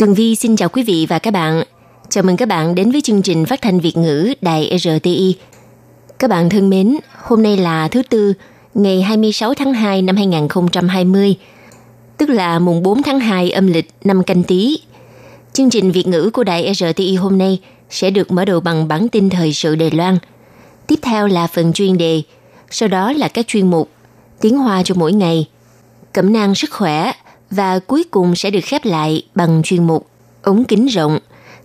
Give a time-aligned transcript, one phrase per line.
[0.00, 1.62] Tường Vi xin chào quý vị và các bạn.
[2.08, 5.36] Chào mừng các bạn đến với chương trình phát thanh Việt ngữ Đài RTI.
[6.18, 8.34] Các bạn thân mến, hôm nay là thứ Tư,
[8.74, 11.36] ngày 26 tháng 2 năm 2020,
[12.16, 14.80] tức là mùng 4 tháng 2 âm lịch năm canh tí.
[15.52, 17.58] Chương trình Việt ngữ của Đài RTI hôm nay
[17.90, 20.18] sẽ được mở đầu bằng bản tin thời sự Đài Loan.
[20.86, 22.22] Tiếp theo là phần chuyên đề,
[22.70, 23.90] sau đó là các chuyên mục
[24.40, 25.46] Tiếng Hoa cho mỗi ngày,
[26.12, 27.12] Cẩm nang sức khỏe
[27.50, 30.06] và cuối cùng sẽ được khép lại bằng chuyên mục
[30.42, 31.18] ống kính rộng.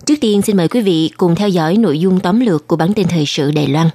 [0.05, 2.93] Trước tiên, xin mời quý vị cùng theo dõi nội dung tóm lược của bản
[2.93, 3.89] tin thời sự Đài Loan.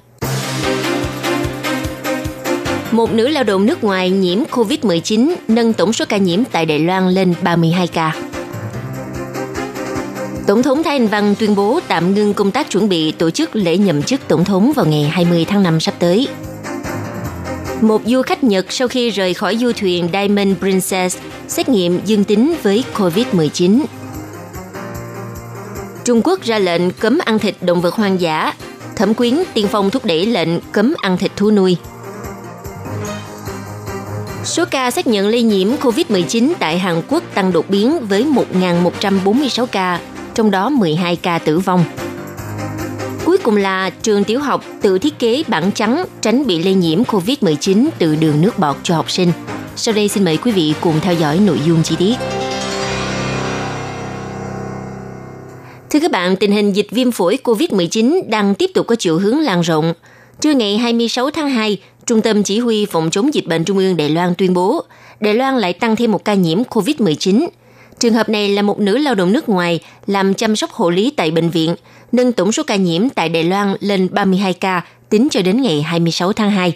[2.91, 6.79] Một nữ lao động nước ngoài nhiễm COVID-19 nâng tổng số ca nhiễm tại Đài
[6.79, 8.15] Loan lên 32 ca.
[10.47, 13.55] Tổng thống Thái Anh Văn tuyên bố tạm ngưng công tác chuẩn bị tổ chức
[13.55, 16.27] lễ nhậm chức tổng thống vào ngày 20 tháng 5 sắp tới.
[17.81, 22.23] Một du khách Nhật sau khi rời khỏi du thuyền Diamond Princess xét nghiệm dương
[22.23, 23.83] tính với COVID-19.
[26.05, 28.53] Trung Quốc ra lệnh cấm ăn thịt động vật hoang dã.
[28.95, 31.77] Thẩm quyến tiên phong thúc đẩy lệnh cấm ăn thịt thú nuôi.
[34.43, 39.65] Số ca xác nhận lây nhiễm COVID-19 tại Hàn Quốc tăng đột biến với 1.146
[39.65, 39.99] ca,
[40.33, 41.85] trong đó 12 ca tử vong.
[43.31, 47.03] Cuối cùng là trường tiểu học tự thiết kế bảng trắng tránh bị lây nhiễm
[47.03, 49.31] COVID-19 từ đường nước bọt cho học sinh.
[49.75, 52.15] Sau đây xin mời quý vị cùng theo dõi nội dung chi tiết.
[55.89, 59.39] Thưa các bạn, tình hình dịch viêm phổi COVID-19 đang tiếp tục có chiều hướng
[59.39, 59.93] lan rộng.
[60.41, 63.97] Trưa ngày 26 tháng 2, Trung tâm Chỉ huy Phòng chống dịch bệnh Trung ương
[63.97, 64.83] Đài Loan tuyên bố,
[65.19, 67.47] Đài Loan lại tăng thêm một ca nhiễm COVID-19.
[68.01, 71.13] Trường hợp này là một nữ lao động nước ngoài làm chăm sóc hộ lý
[71.17, 71.75] tại bệnh viện,
[72.11, 75.81] nâng tổng số ca nhiễm tại Đài Loan lên 32 ca tính cho đến ngày
[75.81, 76.73] 26 tháng 2.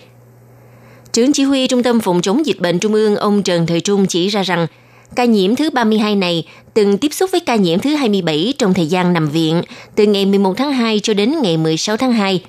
[1.14, 4.06] Trưởng chỉ huy Trung tâm Phòng chống dịch bệnh Trung ương ông Trần Thời Trung
[4.08, 4.68] chỉ ra rằng
[5.16, 8.86] ca nhiễm thứ 32 này từng tiếp xúc với ca nhiễm thứ 27 trong thời
[8.86, 9.62] gian nằm viện
[9.96, 12.44] từ ngày 11 tháng 2 cho đến ngày 16 tháng 2.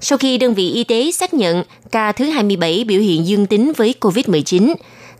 [0.00, 3.72] Sau khi đơn vị y tế xác nhận ca thứ 27 biểu hiện dương tính
[3.76, 4.74] với COVID-19,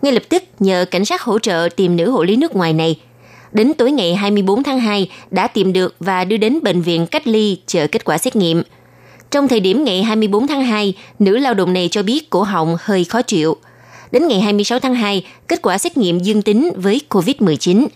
[0.05, 3.01] ngay lập tức nhờ cảnh sát hỗ trợ tìm nữ hộ lý nước ngoài này.
[3.53, 7.27] Đến tối ngày 24 tháng 2 đã tìm được và đưa đến bệnh viện cách
[7.27, 8.63] ly chờ kết quả xét nghiệm.
[9.31, 12.77] Trong thời điểm ngày 24 tháng 2, nữ lao động này cho biết cổ họng
[12.81, 13.57] hơi khó chịu.
[14.13, 17.87] Đến ngày 26 tháng 2, kết quả xét nghiệm dương tính với COVID-19.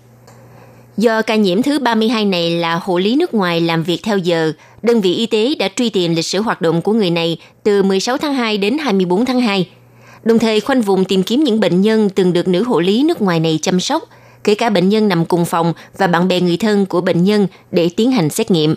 [0.96, 4.52] Do ca nhiễm thứ 32 này là hộ lý nước ngoài làm việc theo giờ,
[4.82, 7.82] đơn vị y tế đã truy tìm lịch sử hoạt động của người này từ
[7.82, 9.68] 16 tháng 2 đến 24 tháng 2.
[10.22, 13.22] Đồng thời khoanh vùng tìm kiếm những bệnh nhân từng được nữ hộ lý nước
[13.22, 14.02] ngoài này chăm sóc,
[14.44, 17.46] kể cả bệnh nhân nằm cùng phòng và bạn bè người thân của bệnh nhân
[17.70, 18.74] để tiến hành xét nghiệm.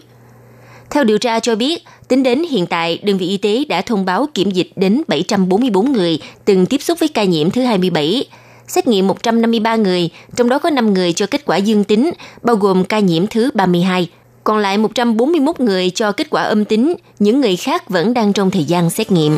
[0.90, 4.06] Theo điều tra cho biết, tính đến hiện tại, đơn vị y tế đã thông
[4.06, 8.26] báo kiểm dịch đến 744 người từng tiếp xúc với ca nhiễm thứ 27,
[8.68, 12.56] xét nghiệm 153 người, trong đó có 5 người cho kết quả dương tính, bao
[12.56, 14.10] gồm ca nhiễm thứ 32.
[14.44, 18.52] Còn lại 141 người cho kết quả âm tính, những người khác vẫn đang trong
[18.52, 19.38] thời gian xét nghiệm.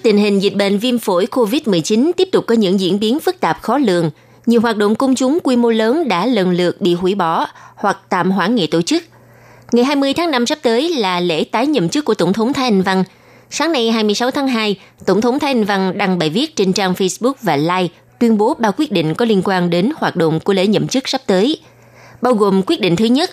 [0.00, 3.40] Trước tình hình dịch bệnh viêm phổi COVID-19 tiếp tục có những diễn biến phức
[3.40, 4.10] tạp khó lường,
[4.46, 7.98] nhiều hoạt động công chúng quy mô lớn đã lần lượt bị hủy bỏ hoặc
[8.08, 9.02] tạm hoãn nghị tổ chức.
[9.72, 12.64] Ngày 20 tháng 5 sắp tới là lễ tái nhậm chức của Tổng thống Thái
[12.64, 13.04] Anh Văn.
[13.50, 16.92] Sáng nay 26 tháng 2, Tổng thống Thái Anh Văn đăng bài viết trên trang
[16.92, 20.52] Facebook và Like tuyên bố ba quyết định có liên quan đến hoạt động của
[20.52, 21.60] lễ nhậm chức sắp tới.
[22.22, 23.30] Bao gồm quyết định thứ nhất,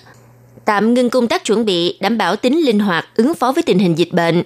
[0.66, 3.80] tạm ngưng công tác chuẩn bị đảm bảo tính linh hoạt ứng phó với tình
[3.80, 4.44] hình dịch bệnh.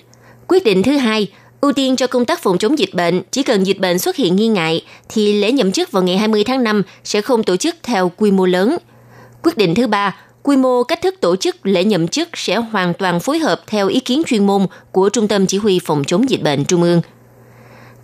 [0.48, 1.28] Quyết định thứ hai,
[1.62, 4.36] ưu tiên cho công tác phòng chống dịch bệnh, chỉ cần dịch bệnh xuất hiện
[4.36, 7.76] nghi ngại thì lễ nhậm chức vào ngày 20 tháng 5 sẽ không tổ chức
[7.84, 8.78] theo quy mô lớn.
[9.44, 12.94] Quyết định thứ ba, quy mô cách thức tổ chức lễ nhậm chức sẽ hoàn
[12.94, 16.30] toàn phối hợp theo ý kiến chuyên môn của Trung tâm Chỉ huy Phòng chống
[16.30, 17.02] dịch bệnh Trung ương.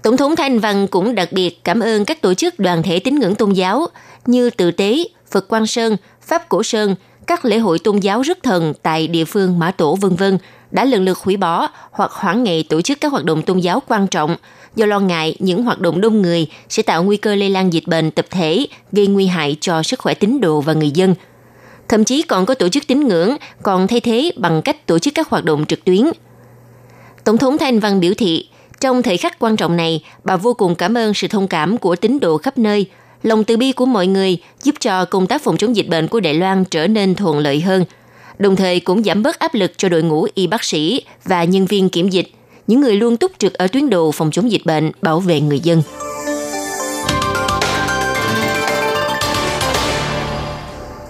[0.01, 3.15] Tổng thống Thanh Văn cũng đặc biệt cảm ơn các tổ chức đoàn thể tín
[3.15, 3.87] ngưỡng tôn giáo
[4.25, 6.95] như Tự Tế, Phật Quang Sơn, Pháp Cổ Sơn,
[7.27, 10.37] các lễ hội tôn giáo rước thần tại địa phương Mã Tổ vân vân
[10.71, 13.81] đã lần lượt hủy bỏ hoặc hoãn ngày tổ chức các hoạt động tôn giáo
[13.87, 14.35] quan trọng
[14.75, 17.87] do lo ngại những hoạt động đông người sẽ tạo nguy cơ lây lan dịch
[17.87, 21.15] bệnh tập thể, gây nguy hại cho sức khỏe tín đồ và người dân.
[21.87, 25.13] Thậm chí còn có tổ chức tín ngưỡng còn thay thế bằng cách tổ chức
[25.15, 26.05] các hoạt động trực tuyến.
[27.23, 28.49] Tổng thống Thanh Văn biểu thị,
[28.79, 31.95] Trong thời khắc quan trọng này, bà vô cùng cảm ơn sự thông cảm của
[31.95, 32.85] tín đồ khắp nơi,
[33.23, 36.19] lòng từ bi của mọi người giúp cho công tác phòng chống dịch bệnh của
[36.19, 37.85] Đài Loan trở nên thuận lợi hơn,
[38.39, 41.65] đồng thời cũng giảm bớt áp lực cho đội ngũ y bác sĩ và nhân
[41.65, 42.27] viên kiểm dịch,
[42.67, 45.59] những người luôn túc trực ở tuyến đầu phòng chống dịch bệnh, bảo vệ người
[45.59, 45.81] dân.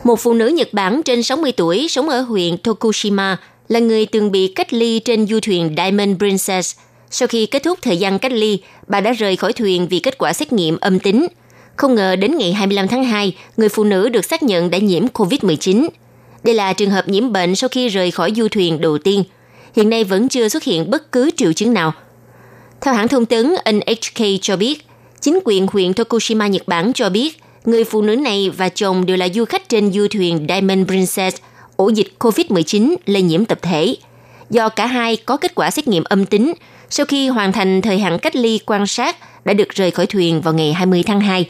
[0.03, 3.38] Một phụ nữ Nhật Bản trên 60 tuổi sống ở huyện Tokushima
[3.68, 6.77] là người từng bị cách ly trên du thuyền Diamond Princess.
[7.09, 10.18] Sau khi kết thúc thời gian cách ly, bà đã rời khỏi thuyền vì kết
[10.18, 11.27] quả xét nghiệm âm tính.
[11.75, 15.06] Không ngờ đến ngày 25 tháng 2, người phụ nữ được xác nhận đã nhiễm
[15.07, 15.88] COVID-19.
[16.47, 19.23] Đây là trường hợp nhiễm bệnh sau khi rời khỏi du thuyền đầu tiên.
[19.75, 21.94] Hiện nay vẫn chưa xuất hiện bất cứ triệu chứng nào.
[22.81, 24.85] Theo hãng thông tấn NHK cho biết,
[25.21, 29.17] chính quyền huyện Tokushima Nhật Bản cho biết người phụ nữ này và chồng đều
[29.17, 31.38] là du khách trên du thuyền Diamond Princess,
[31.75, 33.95] ổ dịch COVID-19 lây nhiễm tập thể.
[34.50, 36.53] Do cả hai có kết quả xét nghiệm âm tính,
[36.89, 40.41] sau khi hoàn thành thời hạn cách ly quan sát, đã được rời khỏi thuyền
[40.41, 41.50] vào ngày 20 tháng 2.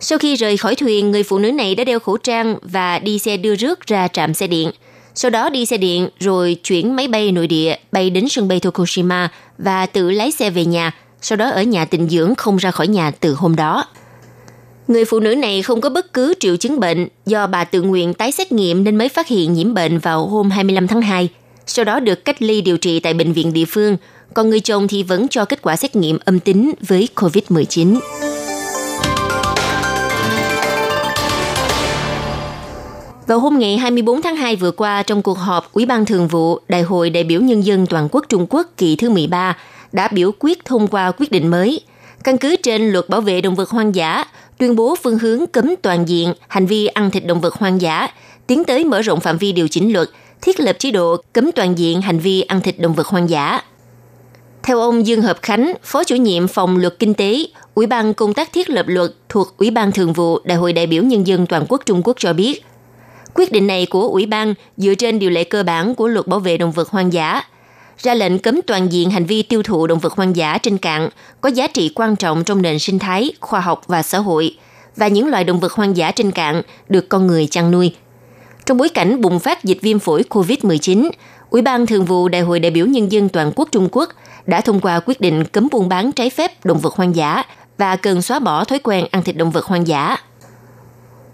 [0.00, 3.18] Sau khi rời khỏi thuyền, người phụ nữ này đã đeo khẩu trang và đi
[3.18, 4.70] xe đưa rước ra trạm xe điện.
[5.14, 8.60] Sau đó đi xe điện rồi chuyển máy bay nội địa bay đến sân bay
[8.60, 9.28] Tokushima
[9.58, 10.92] và tự lái xe về nhà,
[11.22, 13.84] sau đó ở nhà tịnh dưỡng không ra khỏi nhà từ hôm đó.
[14.88, 18.14] Người phụ nữ này không có bất cứ triệu chứng bệnh, do bà tự nguyện
[18.14, 21.28] tái xét nghiệm nên mới phát hiện nhiễm bệnh vào hôm 25 tháng 2.
[21.66, 23.96] Sau đó được cách ly điều trị tại bệnh viện địa phương,
[24.34, 27.98] còn người chồng thì vẫn cho kết quả xét nghiệm âm tính với COVID-19.
[33.28, 36.58] Vào hôm ngày 24 tháng 2 vừa qua, trong cuộc họp Ủy ban Thường vụ
[36.68, 39.56] Đại hội đại biểu Nhân dân Toàn quốc Trung Quốc kỳ thứ 13
[39.92, 41.80] đã biểu quyết thông qua quyết định mới.
[42.24, 44.24] Căn cứ trên luật bảo vệ động vật hoang dã,
[44.58, 48.08] tuyên bố phương hướng cấm toàn diện hành vi ăn thịt động vật hoang dã,
[48.46, 50.08] tiến tới mở rộng phạm vi điều chỉnh luật,
[50.42, 53.60] thiết lập chế độ cấm toàn diện hành vi ăn thịt động vật hoang dã.
[54.62, 58.34] Theo ông Dương Hợp Khánh, Phó chủ nhiệm phòng luật kinh tế, Ủy ban công
[58.34, 61.46] tác thiết lập luật thuộc Ủy ban Thường vụ Đại hội đại biểu Nhân dân
[61.46, 62.64] Toàn quốc Trung Quốc cho biết,
[63.34, 66.40] quyết định này của Ủy ban dựa trên điều lệ cơ bản của luật bảo
[66.40, 67.42] vệ động vật hoang dã,
[67.98, 71.08] ra lệnh cấm toàn diện hành vi tiêu thụ động vật hoang dã trên cạn
[71.40, 74.56] có giá trị quan trọng trong nền sinh thái, khoa học và xã hội,
[74.96, 77.94] và những loài động vật hoang dã trên cạn được con người chăn nuôi.
[78.66, 81.10] Trong bối cảnh bùng phát dịch viêm phổi COVID-19,
[81.50, 84.08] Ủy ban Thường vụ Đại hội đại biểu Nhân dân Toàn quốc Trung Quốc
[84.46, 87.42] đã thông qua quyết định cấm buôn bán trái phép động vật hoang dã
[87.78, 90.16] và cần xóa bỏ thói quen ăn thịt động vật hoang dã.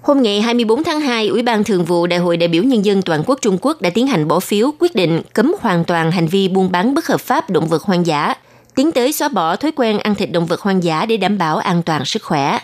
[0.04, 3.02] Hôm ngày 24 tháng 2, Ủy ban Thường vụ Đại hội đại biểu Nhân dân
[3.02, 6.26] Toàn quốc Trung Quốc đã tiến hành bỏ phiếu quyết định cấm hoàn toàn hành
[6.26, 8.34] vi buôn bán bất hợp pháp động vật hoang dã,
[8.74, 11.56] tiến tới xóa bỏ thói quen ăn thịt động vật hoang dã để đảm bảo
[11.56, 12.58] an toàn sức khỏe.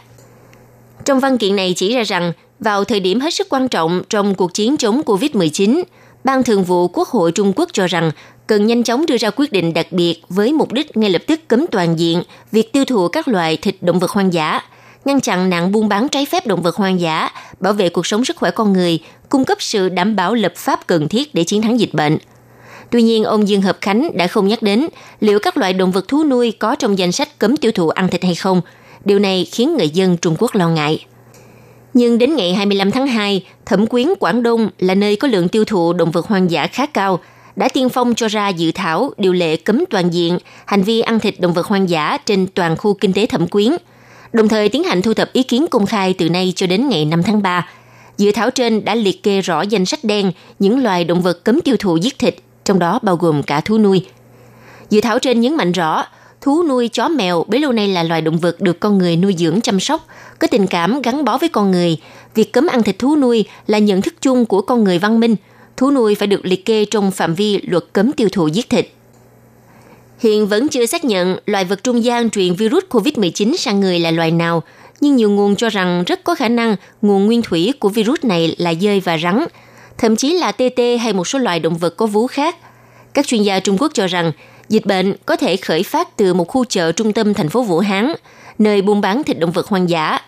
[1.04, 4.34] Trong văn kiện này chỉ ra rằng, vào thời điểm hết sức quan trọng trong
[4.34, 5.82] cuộc chiến chống COVID-19,
[6.24, 8.10] Ban Thường vụ Quốc hội Trung Quốc cho rằng
[8.46, 11.40] cần nhanh chóng đưa ra quyết định đặc biệt với mục đích ngay lập tức
[11.48, 12.22] cấm toàn diện
[12.52, 14.60] việc tiêu thụ các loại thịt động vật hoang dã,
[15.04, 17.30] ngăn chặn nạn buôn bán trái phép động vật hoang dã,
[17.60, 18.98] bảo vệ cuộc sống sức khỏe con người,
[19.28, 22.18] cung cấp sự đảm bảo lập pháp cần thiết để chiến thắng dịch bệnh.
[22.90, 24.86] Tuy nhiên, ông Dương Hợp Khánh đã không nhắc đến
[25.20, 28.08] liệu các loại động vật thú nuôi có trong danh sách cấm tiêu thụ ăn
[28.08, 28.60] thịt hay không.
[29.04, 31.04] Điều này khiến người dân Trung Quốc lo ngại.
[31.94, 35.64] Nhưng đến ngày 25 tháng 2, Thẩm quyến Quảng Đông là nơi có lượng tiêu
[35.64, 37.20] thụ động vật hoang dã khá cao,
[37.56, 41.20] đã tiên phong cho ra dự thảo điều lệ cấm toàn diện hành vi ăn
[41.20, 43.72] thịt động vật hoang dã trên toàn khu kinh tế Thẩm quyến,
[44.32, 47.04] đồng thời tiến hành thu thập ý kiến công khai từ nay cho đến ngày
[47.04, 47.68] 5 tháng 3.
[48.18, 51.60] Dự thảo trên đã liệt kê rõ danh sách đen những loài động vật cấm
[51.60, 54.06] tiêu thụ giết thịt, trong đó bao gồm cả thú nuôi.
[54.90, 56.04] Dự thảo trên nhấn mạnh rõ,
[56.40, 59.34] thú nuôi chó mèo bấy lâu nay là loài động vật được con người nuôi
[59.38, 60.06] dưỡng chăm sóc,
[60.38, 61.96] có tình cảm gắn bó với con người.
[62.34, 65.36] Việc cấm ăn thịt thú nuôi là nhận thức chung của con người văn minh.
[65.76, 68.92] Thú nuôi phải được liệt kê trong phạm vi luật cấm tiêu thụ giết thịt.
[70.20, 74.10] Hiện vẫn chưa xác nhận loài vật trung gian truyền virus COVID-19 sang người là
[74.10, 74.62] loài nào,
[75.00, 78.54] nhưng nhiều nguồn cho rằng rất có khả năng nguồn nguyên thủy của virus này
[78.58, 79.44] là dơi và rắn,
[79.98, 82.56] thậm chí là tê tê hay một số loài động vật có vú khác.
[83.14, 84.32] Các chuyên gia Trung Quốc cho rằng
[84.68, 87.78] dịch bệnh có thể khởi phát từ một khu chợ trung tâm thành phố Vũ
[87.78, 88.12] Hán,
[88.58, 90.18] nơi buôn bán thịt động vật hoang dã.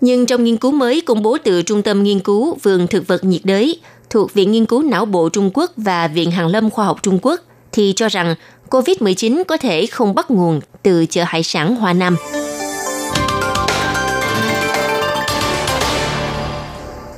[0.00, 3.24] Nhưng trong nghiên cứu mới công bố từ Trung tâm Nghiên cứu Vườn Thực vật
[3.24, 3.80] nhiệt đới
[4.10, 7.18] thuộc Viện Nghiên cứu Não bộ Trung Quốc và Viện Hàn lâm Khoa học Trung
[7.22, 7.40] Quốc
[7.74, 8.34] thì cho rằng
[8.70, 12.16] COVID-19 có thể không bắt nguồn từ chợ hải sản Hoa Nam.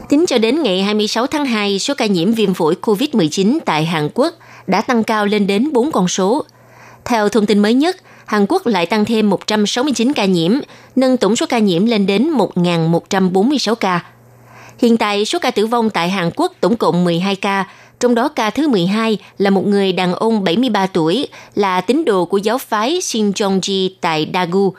[0.08, 4.08] Tính cho đến ngày 26 tháng 2, số ca nhiễm viêm phổi COVID-19 tại Hàn
[4.14, 4.34] Quốc
[4.66, 6.44] đã tăng cao lên đến 4 con số.
[7.04, 7.96] Theo thông tin mới nhất,
[8.26, 10.52] Hàn Quốc lại tăng thêm 169 ca nhiễm,
[10.96, 14.00] nâng tổng số ca nhiễm lên đến 1.146 ca.
[14.78, 17.64] Hiện tại, số ca tử vong tại Hàn Quốc tổng cộng 12 ca,
[18.00, 22.24] trong đó ca thứ 12 là một người đàn ông 73 tuổi, là tín đồ
[22.24, 24.72] của giáo phái Shinjongji tại Dagu.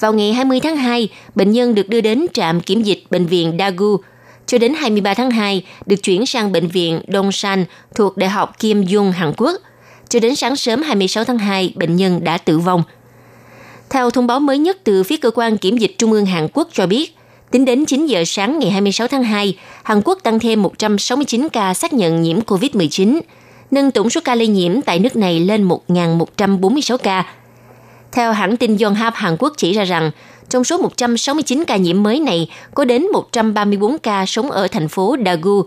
[0.00, 3.56] Vào ngày 20 tháng 2, bệnh nhân được đưa đến trạm kiểm dịch bệnh viện
[3.58, 3.96] Dagu.
[4.46, 7.64] Cho đến 23 tháng 2, được chuyển sang bệnh viện Dongsan
[7.94, 9.60] thuộc Đại học Kim Dung, Hàn Quốc.
[10.08, 12.82] Cho đến sáng sớm 26 tháng 2, bệnh nhân đã tử vong.
[13.90, 16.68] Theo thông báo mới nhất từ phía cơ quan kiểm dịch Trung ương Hàn Quốc
[16.72, 17.16] cho biết,
[17.52, 21.74] tính đến 9 giờ sáng ngày 26 tháng 2, Hàn Quốc tăng thêm 169 ca
[21.74, 23.20] xác nhận nhiễm COVID-19,
[23.70, 27.24] nâng tổng số ca lây nhiễm tại nước này lên 1.146 ca.
[28.12, 30.10] Theo hãng tin Yonhap Hàn Quốc chỉ ra rằng,
[30.48, 35.16] trong số 169 ca nhiễm mới này, có đến 134 ca sống ở thành phố
[35.24, 35.62] Daegu,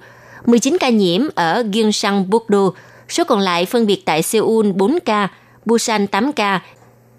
[0.45, 2.71] 19 ca nhiễm ở Gyeongsang-bukdo,
[3.09, 5.27] số còn lại phân biệt tại Seoul 4 ca,
[5.65, 6.61] Busan 8 ca,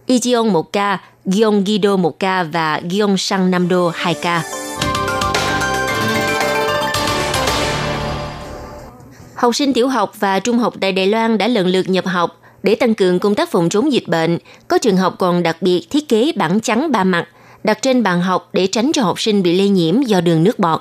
[0.07, 4.43] Ijeon 1 ca, Gyeonggi-do 1 ca và Gyeongsang-nam-do 2 ca.
[9.35, 12.41] Học sinh tiểu học và trung học tại Đài Loan đã lần lượt nhập học
[12.63, 14.39] để tăng cường công tác phòng chống dịch bệnh.
[14.69, 17.27] Có trường học còn đặc biệt thiết kế bảng trắng ba mặt
[17.65, 20.59] đặt trên bàn học để tránh cho học sinh bị lây nhiễm do đường nước
[20.59, 20.81] bọt.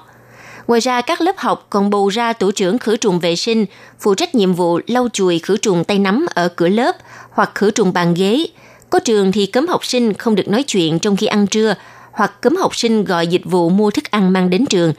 [0.68, 3.66] Ngoài ra, các lớp học còn bầu ra tổ trưởng khử trùng vệ sinh,
[4.00, 6.96] phụ trách nhiệm vụ lau chùi khử trùng tay nắm ở cửa lớp
[7.32, 8.46] hoặc khử trùng bàn ghế,
[8.90, 11.76] có trường thì cấm học sinh không được nói chuyện trong khi ăn trưa
[12.12, 14.94] hoặc cấm học sinh gọi dịch vụ mua thức ăn mang đến trường.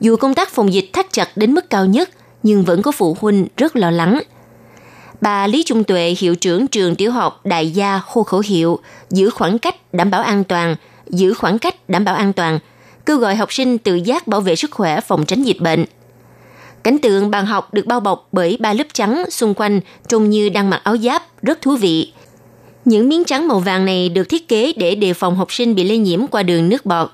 [0.00, 2.10] Dù công tác phòng dịch thắt chặt đến mức cao nhất,
[2.42, 4.20] nhưng vẫn có phụ huynh rất lo lắng.
[5.20, 8.78] Bà Lý Trung Tuệ, hiệu trưởng trường tiểu học Đại gia hô khẩu hiệu
[9.10, 12.58] giữ khoảng cách đảm bảo an toàn, giữ khoảng cách đảm bảo an toàn,
[13.06, 15.84] kêu gọi học sinh tự giác bảo vệ sức khỏe phòng tránh dịch bệnh.
[16.82, 20.48] Cảnh tượng bàn học được bao bọc bởi ba lớp trắng xung quanh trông như
[20.48, 22.12] đang mặc áo giáp, rất thú vị.
[22.86, 25.84] Những miếng trắng màu vàng này được thiết kế để đề phòng học sinh bị
[25.84, 27.10] lây nhiễm qua đường nước bọt.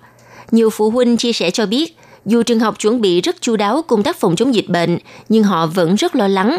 [0.50, 3.82] Nhiều phụ huynh chia sẻ cho biết, dù trường học chuẩn bị rất chu đáo
[3.82, 4.98] công tác phòng chống dịch bệnh,
[5.28, 6.58] nhưng họ vẫn rất lo lắng.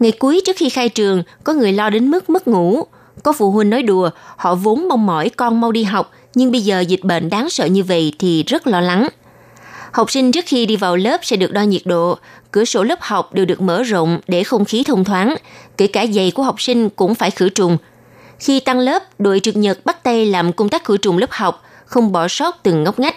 [0.00, 2.82] Ngày cuối trước khi khai trường, có người lo đến mức mất ngủ.
[3.22, 6.60] Có phụ huynh nói đùa, họ vốn mong mỏi con mau đi học, nhưng bây
[6.60, 9.08] giờ dịch bệnh đáng sợ như vậy thì rất lo lắng.
[9.92, 12.18] Học sinh trước khi đi vào lớp sẽ được đo nhiệt độ,
[12.50, 15.34] cửa sổ lớp học đều được mở rộng để không khí thông thoáng,
[15.76, 17.76] kể cả giày của học sinh cũng phải khử trùng–
[18.40, 21.62] khi tăng lớp, đội trực nhật bắt tay làm công tác khử trùng lớp học,
[21.86, 23.16] không bỏ sót từng ngóc ngách.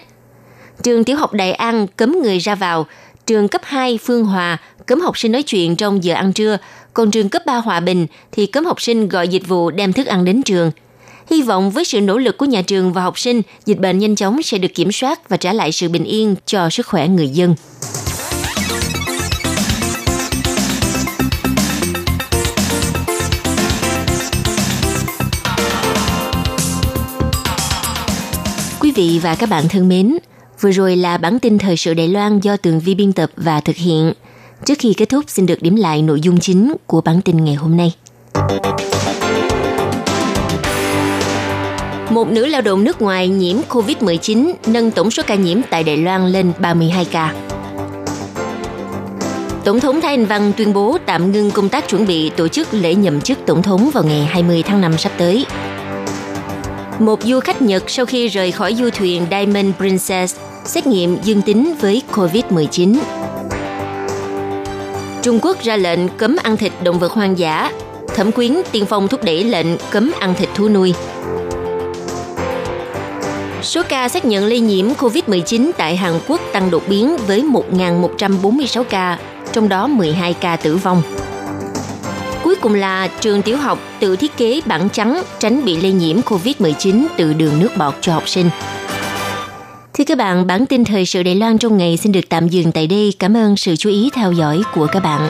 [0.83, 2.85] Trường tiểu học Đại An cấm người ra vào,
[3.27, 6.57] trường cấp 2 Phương Hòa cấm học sinh nói chuyện trong giờ ăn trưa,
[6.93, 10.07] còn trường cấp 3 Hòa Bình thì cấm học sinh gọi dịch vụ đem thức
[10.07, 10.71] ăn đến trường.
[11.29, 14.15] Hy vọng với sự nỗ lực của nhà trường và học sinh, dịch bệnh nhanh
[14.15, 17.27] chóng sẽ được kiểm soát và trả lại sự bình yên cho sức khỏe người
[17.27, 17.55] dân.
[29.01, 30.17] Vị và các bạn thân mến,
[30.59, 33.61] vừa rồi là bản tin thời sự Đài Loan do Tường Vi biên tập và
[33.61, 34.13] thực hiện.
[34.65, 37.55] Trước khi kết thúc xin được điểm lại nội dung chính của bản tin ngày
[37.55, 37.93] hôm nay.
[42.09, 45.97] Một nữ lao động nước ngoài nhiễm COVID-19 nâng tổng số ca nhiễm tại Đài
[45.97, 47.33] Loan lên 32 ca.
[49.65, 52.67] Tổng thống Thái Anh Văn tuyên bố tạm ngưng công tác chuẩn bị tổ chức
[52.71, 55.45] lễ nhậm chức tổng thống vào ngày 20 tháng 5 sắp tới.
[57.01, 61.41] Một du khách Nhật sau khi rời khỏi du thuyền Diamond Princess xét nghiệm dương
[61.41, 62.97] tính với COVID-19.
[65.21, 67.71] Trung Quốc ra lệnh cấm ăn thịt động vật hoang dã.
[68.15, 70.93] Thẩm quyến tiên phong thúc đẩy lệnh cấm ăn thịt thú nuôi.
[73.61, 78.83] Số ca xác nhận lây nhiễm COVID-19 tại Hàn Quốc tăng đột biến với 1.146
[78.83, 79.17] ca,
[79.51, 81.01] trong đó 12 ca tử vong.
[82.43, 86.21] Cuối cùng là trường tiểu học tự thiết kế bảng trắng tránh bị lây nhiễm
[86.21, 88.49] COVID-19 từ đường nước bọt cho học sinh.
[89.93, 92.71] Thưa các bạn, bản tin thời sự Đài Loan trong ngày xin được tạm dừng
[92.71, 93.13] tại đây.
[93.19, 95.29] Cảm ơn sự chú ý theo dõi của các bạn.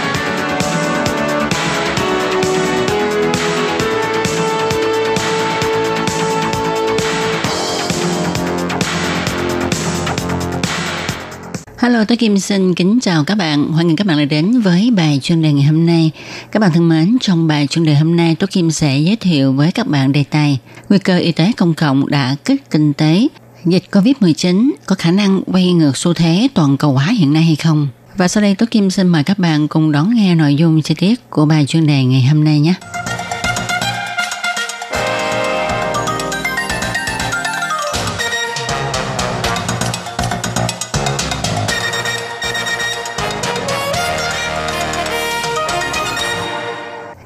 [11.81, 13.71] Hello, tôi Kim xin kính chào các bạn.
[13.71, 16.11] Hoan nghênh các bạn đã đến với bài chuyên đề ngày hôm nay.
[16.51, 19.53] Các bạn thân mến, trong bài chuyên đề hôm nay, tôi Kim sẽ giới thiệu
[19.53, 20.59] với các bạn đề tài
[20.89, 23.27] Nguy cơ y tế công cộng đã kích kinh tế.
[23.65, 27.55] Dịch COVID-19 có khả năng quay ngược xu thế toàn cầu hóa hiện nay hay
[27.55, 27.87] không?
[28.17, 30.95] Và sau đây, tôi Kim xin mời các bạn cùng đón nghe nội dung chi
[30.97, 32.73] tiết của bài chuyên đề ngày hôm nay nhé.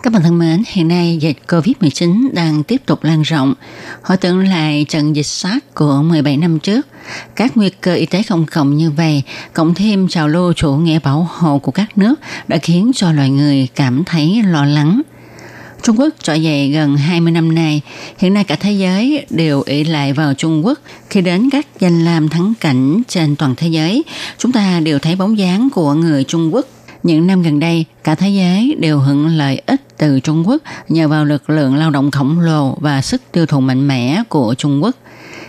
[0.05, 3.53] Các bạn thân mến, hiện nay dịch COVID-19 đang tiếp tục lan rộng.
[4.01, 6.87] Hồi tưởng lại trận dịch SARS của 17 năm trước,
[7.35, 10.99] các nguy cơ y tế công cộng như vậy, cộng thêm trào lưu chủ nghĩa
[10.99, 12.15] bảo hộ của các nước
[12.47, 15.01] đã khiến cho loài người cảm thấy lo lắng.
[15.83, 17.81] Trung Quốc trỗi dậy gần 20 năm nay,
[18.17, 20.79] hiện nay cả thế giới đều ỷ lại vào Trung Quốc.
[21.09, 24.03] Khi đến các danh lam thắng cảnh trên toàn thế giới,
[24.37, 26.65] chúng ta đều thấy bóng dáng của người Trung Quốc
[27.05, 31.07] những năm gần đây, cả thế giới đều hưởng lợi ích từ Trung Quốc nhờ
[31.07, 34.83] vào lực lượng lao động khổng lồ và sức tiêu thụ mạnh mẽ của Trung
[34.83, 34.95] Quốc.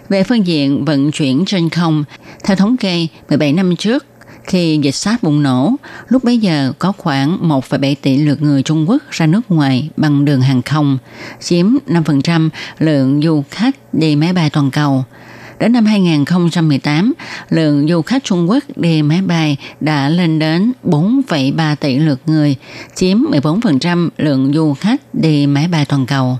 [0.08, 2.04] Về phương diện vận chuyển trên không,
[2.44, 4.06] theo thống kê 17 năm trước,
[4.44, 5.72] khi dịch sát bùng nổ,
[6.08, 10.24] lúc bấy giờ có khoảng 1,7 tỷ lượt người Trung Quốc ra nước ngoài bằng
[10.24, 10.98] đường hàng không,
[11.40, 12.48] chiếm 5%
[12.78, 15.04] lượng du khách đi máy bay toàn cầu–
[15.58, 17.12] Đến năm 2018,
[17.50, 22.56] lượng du khách Trung Quốc đi máy bay đã lên đến 4,3 tỷ lượt người,
[22.94, 26.38] chiếm 14% lượng du khách đi máy bay toàn cầu.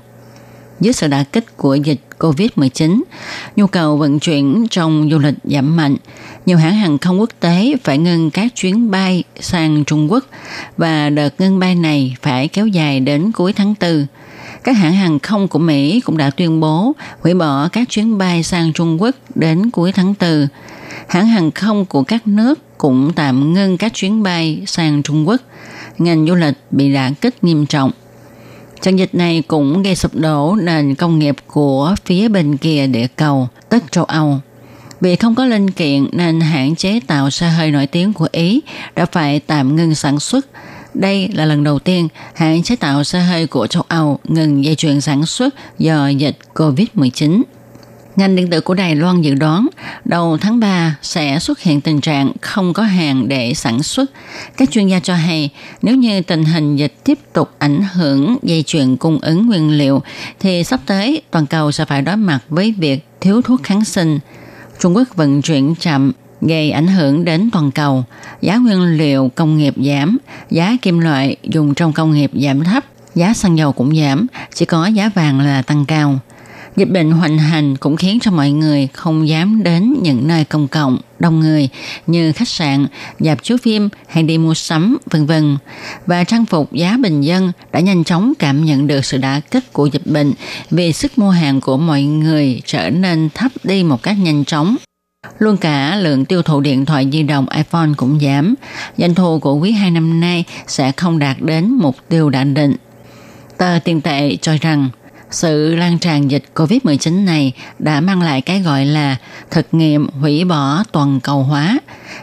[0.80, 3.02] Dưới sự đả kích của dịch COVID-19,
[3.56, 5.96] nhu cầu vận chuyển trong du lịch giảm mạnh.
[6.46, 10.24] Nhiều hãng hàng không quốc tế phải ngưng các chuyến bay sang Trung Quốc
[10.76, 14.06] và đợt ngưng bay này phải kéo dài đến cuối tháng 4
[14.66, 18.42] các hãng hàng không của Mỹ cũng đã tuyên bố hủy bỏ các chuyến bay
[18.42, 20.46] sang Trung Quốc đến cuối tháng 4.
[21.08, 25.40] Hãng hàng không của các nước cũng tạm ngưng các chuyến bay sang Trung Quốc.
[25.98, 27.90] Ngành du lịch bị đả kích nghiêm trọng.
[28.82, 33.06] Trận dịch này cũng gây sụp đổ nền công nghiệp của phía bên kia địa
[33.16, 34.40] cầu, tức châu Âu.
[35.00, 38.60] Vì không có linh kiện nên hãng chế tạo xe hơi nổi tiếng của Ý
[38.96, 40.46] đã phải tạm ngưng sản xuất
[41.00, 44.74] đây là lần đầu tiên hãng chế tạo xe hơi của châu Âu ngừng dây
[44.74, 47.42] chuyền sản xuất do dịch COVID-19.
[48.16, 49.66] Ngành điện tử của Đài Loan dự đoán
[50.04, 54.10] đầu tháng 3 sẽ xuất hiện tình trạng không có hàng để sản xuất.
[54.56, 55.50] Các chuyên gia cho hay
[55.82, 60.02] nếu như tình hình dịch tiếp tục ảnh hưởng dây chuyền cung ứng nguyên liệu
[60.40, 64.18] thì sắp tới toàn cầu sẽ phải đối mặt với việc thiếu thuốc kháng sinh.
[64.80, 68.04] Trung Quốc vận chuyển chậm gây ảnh hưởng đến toàn cầu.
[68.40, 70.18] Giá nguyên liệu công nghiệp giảm,
[70.50, 74.64] giá kim loại dùng trong công nghiệp giảm thấp, giá xăng dầu cũng giảm, chỉ
[74.64, 76.18] có giá vàng là tăng cao.
[76.76, 80.68] Dịch bệnh hoành hành cũng khiến cho mọi người không dám đến những nơi công
[80.68, 81.68] cộng, đông người
[82.06, 82.86] như khách sạn,
[83.20, 85.56] dạp chiếu phim hay đi mua sắm, vân vân.
[86.06, 89.72] Và trang phục giá bình dân đã nhanh chóng cảm nhận được sự đả kích
[89.72, 90.32] của dịch bệnh
[90.70, 94.76] vì sức mua hàng của mọi người trở nên thấp đi một cách nhanh chóng.
[95.38, 98.54] Luôn cả lượng tiêu thụ điện thoại di động iPhone cũng giảm.
[98.96, 102.76] Doanh thu của quý 2 năm nay sẽ không đạt đến mục tiêu đã định.
[103.58, 104.88] Tờ tiền tệ cho rằng
[105.30, 109.16] sự lan tràn dịch COVID-19 này đã mang lại cái gọi là
[109.50, 111.78] thực nghiệm hủy bỏ toàn cầu hóa.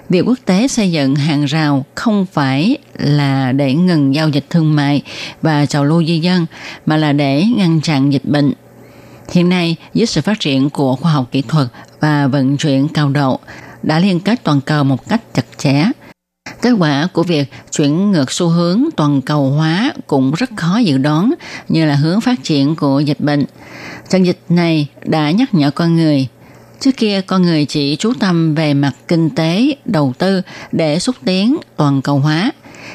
[0.09, 4.75] Việc quốc tế xây dựng hàng rào không phải là để ngừng giao dịch thương
[4.75, 5.01] mại
[5.41, 6.45] và trào lưu di dân,
[6.85, 8.53] mà là để ngăn chặn dịch bệnh.
[9.31, 11.67] Hiện nay, với sự phát triển của khoa học kỹ thuật
[12.03, 13.39] và vận chuyển cao độ
[13.83, 15.83] đã liên kết toàn cầu một cách chặt chẽ.
[16.61, 20.97] Kết quả của việc chuyển ngược xu hướng toàn cầu hóa cũng rất khó dự
[20.97, 21.33] đoán
[21.69, 23.45] như là hướng phát triển của dịch bệnh.
[24.09, 26.27] Trận dịch này đã nhắc nhở con người
[26.79, 31.15] Trước kia con người chỉ chú tâm về mặt kinh tế, đầu tư để xúc
[31.25, 32.51] tiến toàn cầu hóa.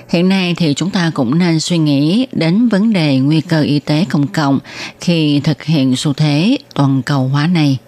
[0.08, 3.78] Hiện nay thì chúng ta cũng nên suy nghĩ đến vấn đề nguy cơ y
[3.78, 4.58] tế công cộng
[5.00, 7.78] khi thực hiện xu thế toàn cầu hóa này.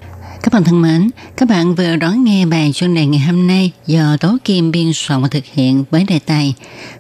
[0.43, 3.73] Các bạn thân mến, các bạn vừa đón nghe bài chuyên đề ngày hôm nay
[3.87, 6.55] do Tố Kim biên soạn và thực hiện với đề tài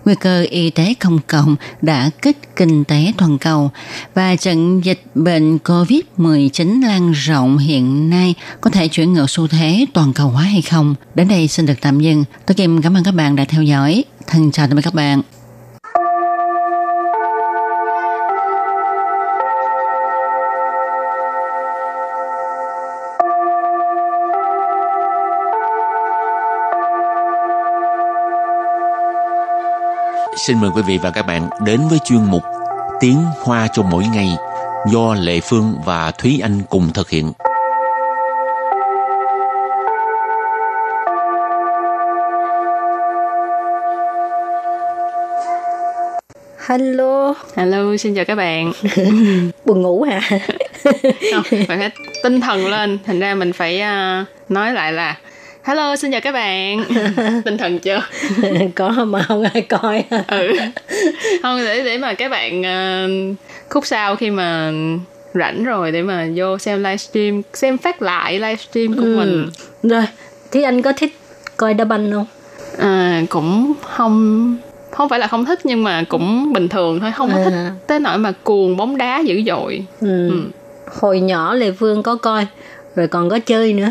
[0.05, 3.71] Nguy cơ y tế công cộng đã kích kinh tế toàn cầu
[4.15, 9.87] và trận dịch bệnh COVID-19 lan rộng hiện nay có thể chuyển ngược xu thế
[9.95, 10.95] toàn cầu hóa hay không?
[11.15, 12.25] Đến đây xin được tạm dừng.
[12.47, 14.05] Tố Kim cảm ơn các bạn đã theo dõi.
[14.27, 15.23] Thân chào tạm biệt các bạn.
[30.47, 32.43] Xin mời quý vị và các bạn đến với chuyên mục
[33.01, 34.29] Tiếng Hoa cho mỗi ngày
[34.93, 37.33] do Lệ Phương và Thúy Anh cùng thực hiện.
[46.69, 47.35] Hello.
[47.57, 48.73] Hello, xin chào các bạn.
[49.65, 50.21] Buồn ngủ hả?
[51.33, 51.91] Không, phải
[52.23, 52.99] tinh thần lên.
[53.07, 55.17] Thành ra mình phải uh, nói lại là
[55.71, 56.85] Hello, xin chào các bạn.
[57.45, 58.03] Tinh thần chưa?
[58.75, 60.05] có mà không ai coi.
[60.29, 60.53] ừ.
[61.43, 63.37] Không để để mà các bạn uh,
[63.69, 64.73] khúc sau khi mà
[65.35, 69.17] rảnh rồi để mà vô xem livestream, xem phát lại livestream của ừ.
[69.17, 69.49] mình.
[69.83, 70.05] Rồi,
[70.51, 71.17] thì anh có thích
[71.57, 72.27] coi đá banh không?
[72.79, 74.57] À, cũng không
[74.91, 77.45] không phải là không thích nhưng mà cũng bình thường thôi không có à.
[77.45, 80.29] thích tới nỗi mà cuồng bóng đá dữ dội ừ.
[80.31, 80.43] Ừ.
[81.01, 82.47] hồi nhỏ lê phương có coi
[82.97, 83.91] rồi còn có chơi nữa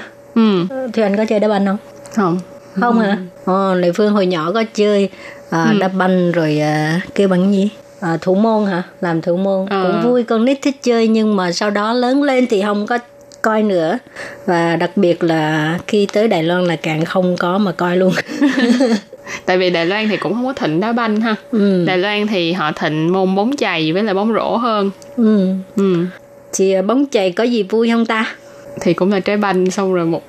[0.69, 0.89] ừ.
[0.93, 1.77] thì anh có chơi đá banh không
[2.15, 2.39] không
[2.81, 3.05] không ừ.
[3.05, 5.09] hả ờ, lệ phương hồi nhỏ có chơi
[5.49, 5.79] à, ừ.
[5.79, 9.83] đá banh rồi à, kêu bằng gì à, thủ môn hả làm thủ môn à.
[9.83, 12.97] cũng vui con nít thích chơi nhưng mà sau đó lớn lên thì không có
[13.41, 13.97] coi nữa
[14.45, 18.13] và đặc biệt là khi tới Đài Loan là càng không có mà coi luôn
[19.45, 21.85] tại vì Đài Loan thì cũng không có thịnh đá banh ha ừ.
[21.85, 25.47] Đài Loan thì họ thịnh môn bóng chày với là bóng rổ hơn ừ.
[25.75, 26.05] Ừ.
[26.53, 28.35] thì à, bóng chày có gì vui không ta
[28.81, 30.23] thì cũng là trái banh xong rồi một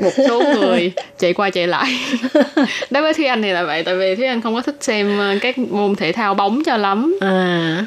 [0.00, 1.86] một số người chạy qua chạy lại
[2.90, 5.18] đối với thúy anh thì là vậy tại vì thúy anh không có thích xem
[5.18, 7.86] ờ, các môn thể thao bóng cho lắm à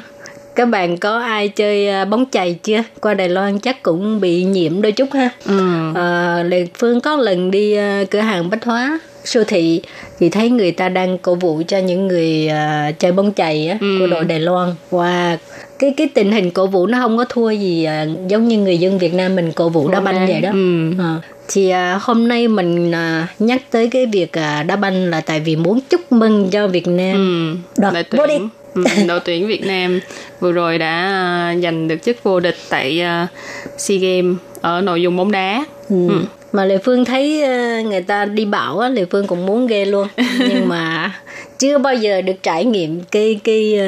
[0.54, 4.44] các bạn có ai chơi ờ, bóng chày chưa qua đài loan chắc cũng bị
[4.44, 5.92] nhiễm đôi chút ha ừ.
[5.94, 7.76] à, lệ phương có lần đi
[8.10, 9.82] cửa hàng bách hóa siêu thị
[10.18, 13.78] thì thấy người ta đang cổ vũ cho những người uh, chơi bóng chày á,
[13.80, 13.96] ừ.
[14.00, 15.36] của đội Đài Loan wow.
[15.78, 18.78] Cái cái tình hình cổ vũ nó không có thua gì uh, giống như người
[18.78, 20.50] dân Việt Nam mình cổ vũ đá banh vậy đó.
[20.52, 20.92] Ừ.
[20.98, 25.20] À, thì uh, hôm nay mình uh, nhắc tới cái việc uh, đá banh là
[25.20, 27.16] tại vì muốn chúc mừng cho Việt Nam
[27.76, 27.82] ừ.
[27.82, 28.40] đoạt vô địch.
[28.74, 30.00] Ừ, đội tuyển Việt Nam
[30.40, 33.28] vừa rồi đã uh, giành được chức vô địch tại uh,
[33.80, 35.64] SEA Games ở nội dung bóng đá.
[35.88, 36.08] Ừ.
[36.08, 36.20] Ừ
[36.52, 39.84] mà lệ phương thấy ờ, người ta đi bảo á lệ phương cũng muốn ghê
[39.84, 40.08] luôn
[40.48, 41.12] nhưng mà
[41.58, 43.80] chưa bao giờ được trải nghiệm cái cái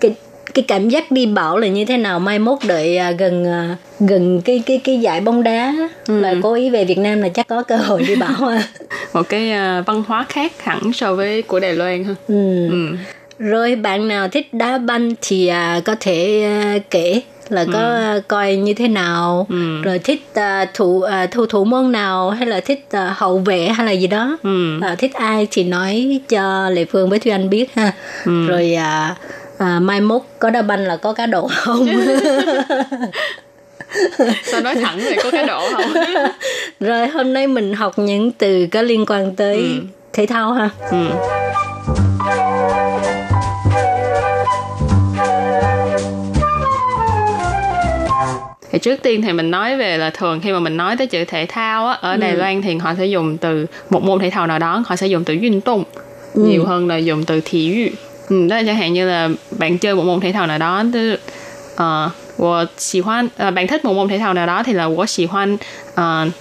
[0.00, 0.14] cái
[0.56, 3.44] cái cảm giác đi bảo là như thế nào mai mốt đợi ờ, gần
[4.00, 5.74] gần cái cái cái giải bóng đá
[6.06, 6.20] ừ.
[6.20, 8.62] là cố ý về Việt Nam là chắc có cơ hội đi bảo à.
[9.12, 9.52] một cái
[9.86, 12.14] văn hóa khác hẳn so với của Đài Loan ha.
[12.28, 12.68] Ừ.
[12.68, 12.96] ừ.
[13.38, 15.50] Rồi bạn nào thích đá banh thì
[15.84, 16.50] có thể
[16.90, 18.20] kể là có ừ.
[18.28, 19.82] coi như thế nào ừ.
[19.82, 23.68] rồi thích uh, thủ uh, thủ thủ môn nào hay là thích uh, hậu vệ
[23.68, 24.76] hay là gì đó ừ.
[24.92, 27.92] uh, thích ai thì nói cho lệ phương với thúy anh biết ha
[28.24, 28.46] ừ.
[28.46, 29.16] rồi uh,
[29.56, 31.86] uh, mai mốt có đá banh là có cá độ không
[34.44, 35.92] sao nói thẳng về có cá độ không
[36.80, 39.80] rồi hôm nay mình học những từ có liên quan tới ừ.
[40.12, 40.96] thể thao ha ừ.
[48.70, 51.24] thì trước tiên thì mình nói về là thường khi mà mình nói tới chữ
[51.24, 52.36] thể thao á ở Đài ừ.
[52.36, 55.24] Loan thì họ sẽ dùng từ một môn thể thao nào đó họ sẽ dùng
[55.24, 55.84] từ 运动
[56.36, 56.42] ừ.
[56.42, 59.77] nhiều hơn là dùng từ thể dục ừ, đó là chẳng hạn như là bạn
[59.77, 61.19] chơi một môn thể thao nào đó tức
[61.73, 65.57] uh, 我喜欢 uh, bạn thích một môn thể thao nào đó thì là 我喜欢
[65.93, 66.31] uh,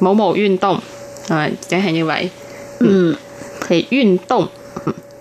[0.00, 0.80] 某某运动
[1.24, 2.30] uh, chẳng hạn như vậy
[2.78, 2.86] ừ.
[2.86, 3.16] ừ.
[3.68, 4.48] thì 运动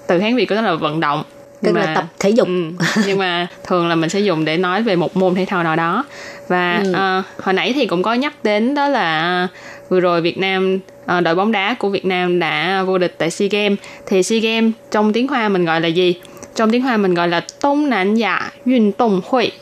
[0.08, 1.24] từ Hán Việt của nó là vận động
[1.62, 2.72] tức mà, là tập thể dục ừ,
[3.06, 5.76] nhưng mà thường là mình sẽ dùng để nói về một môn thể thao nào
[5.76, 6.06] đó
[6.49, 6.91] và ừ.
[6.91, 9.49] uh, hồi nãy thì cũng có nhắc đến đó là ờ,
[9.89, 10.79] vừa rồi Việt Nam
[11.17, 14.39] uh, đội bóng đá của Việt Nam đã vô địch tại SEA Games thì SEA
[14.39, 16.15] Games trong tiếng Hoa mình gọi là gì?
[16.55, 19.53] Trong tiếng Hoa mình gọi là Đông Nam Giả Yun Tông dạ Hội.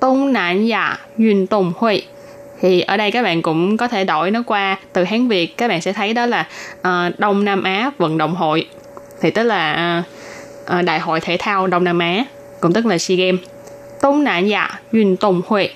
[0.00, 2.02] Tông Nam Giả dạ Yun Tông Hội
[2.60, 5.68] thì ở đây các bạn cũng có thể đổi nó qua từ Hán Việt các
[5.68, 6.46] bạn sẽ thấy đó là
[6.78, 8.66] uh, Đông Nam Á vận động hội
[9.20, 10.02] thì tức là
[10.78, 12.24] uh, đại hội thể thao Đông Nam Á
[12.60, 13.40] cũng tức là SEA Games.
[14.02, 15.70] Đông Nam Dạ Yun Tông Hội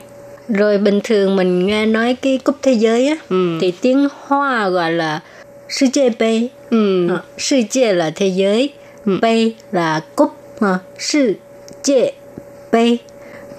[0.49, 3.59] rồi bình thường mình nghe nói cái cúp thế giới á, ừ.
[3.61, 5.21] thì tiếng Hoa gọi là
[5.69, 6.49] Sư Chế Bê.
[6.71, 7.09] Ừ.
[7.09, 8.71] À, Sư Chế là thế giới,
[9.07, 9.19] ừ.
[9.23, 10.33] Bê là cúp.
[10.61, 11.35] À, Sư
[11.83, 12.13] Chế
[12.73, 12.97] Bê.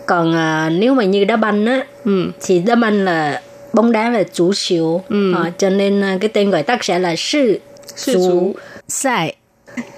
[0.06, 2.32] Còn à, nếu mà như đá banh á, ừ.
[2.42, 3.42] thì đá banh là
[3.74, 5.34] bóng đá là chủ chiếu Ừ.
[5.36, 7.60] Ờ, cho nên à, cái tên gọi tắt sẽ là sư
[8.06, 8.56] chủ.
[8.88, 9.36] giải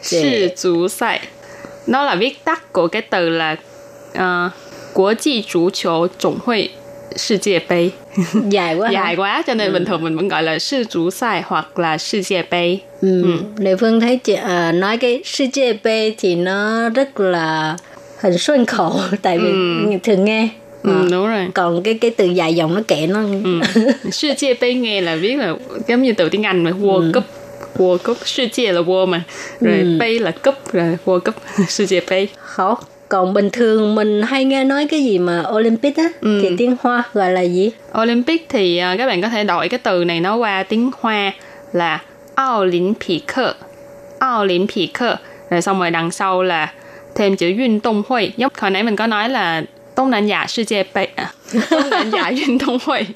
[0.02, 1.20] Sư chủ 赛.
[1.88, 3.56] Nó là viết tắt của cái từ là
[4.14, 4.52] uh,
[4.97, 6.71] Quốc际足球总会
[7.17, 7.91] 世界杯.
[8.51, 8.93] dài quá hả?
[8.93, 12.79] Dài quá cho nên bình thường mình vẫn gọi là sư chủ赛hoặc là世界杯.
[13.03, 13.25] Ừ.
[13.59, 15.87] Lệ Phương thấy chị à, nói cái sư chế B
[16.19, 17.77] thì nó rất là
[18.21, 19.49] hình xuân khẩu tại vì
[20.03, 20.49] thường nghe
[20.83, 21.09] Ừ, Ờ.
[21.11, 21.47] đúng rồi.
[21.55, 23.61] còn cái cái từ dài dòng nó kệ nó Ừ.
[24.13, 25.55] 世界杯nghe là viết là
[25.89, 27.25] giống như từ tiếng Anh mà World Cup.
[27.79, 29.23] World Cup,世界là world mà.
[29.61, 31.35] Rồi杯là cup, rồi World Cup,
[31.69, 32.29] 世界杯.
[32.37, 36.39] khó còn bình thường mình hay nghe nói cái gì mà Olympic á Ừ.
[36.43, 39.79] thì tiếng Hoa gọi là gì Olympic thì à, các bạn có thể đổi cái
[39.79, 41.33] từ này nó qua tiếng Hoa
[41.73, 42.01] là
[42.59, 43.25] Olympic.
[44.41, 44.93] Olympic.
[45.51, 46.73] Rồi xong rồi đằng sau là
[47.15, 48.33] thêm chữ 运动会.
[48.37, 49.63] Giống hồi nãy mình có nói là
[49.97, 51.31] Đông Nam Á世界杯à,
[51.71, 53.07] Đông Nam Á 运动会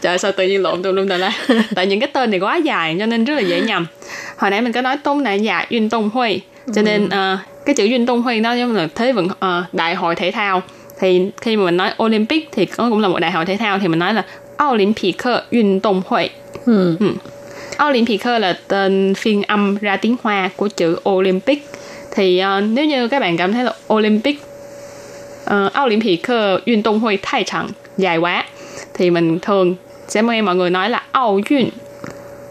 [0.00, 1.32] Trời ơi, sao tự nhiên lộn tùm lum tà la
[1.74, 3.86] Tại những cái tên này quá dài cho nên rất là dễ nhầm
[4.36, 6.73] Hồi nãy mình có nói Đông Nam Á 运动会 Ừ.
[6.75, 9.95] cho nên uh, cái chữ Duyên Tung Huy đó giống là thế vận uh, đại
[9.95, 10.61] hội thể thao.
[10.99, 13.79] Thì khi mà mình nói Olympic thì nó cũng là một đại hội thể thao
[13.79, 14.25] thì mình nói là
[14.63, 15.17] Olympic
[15.51, 16.29] Duyên Tung Hội
[16.65, 16.95] ừ.
[16.99, 17.13] ừ.
[17.89, 21.65] Olympic là tên phiên âm ra tiếng Hoa của chữ Olympic.
[22.11, 24.41] Thì uh, nếu như các bạn cảm thấy là Olympic
[25.45, 26.27] uh, Olympic
[26.65, 28.45] Duyên Tung Huy thay chẳng dài quá
[28.93, 29.75] thì mình thường
[30.07, 31.69] sẽ nghe mọi người nói là Ao Duyên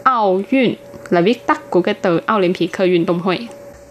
[0.03, 0.75] Ao Duyên
[1.09, 3.37] là viết tắt của cái từ Olympic Duyên Tung Huy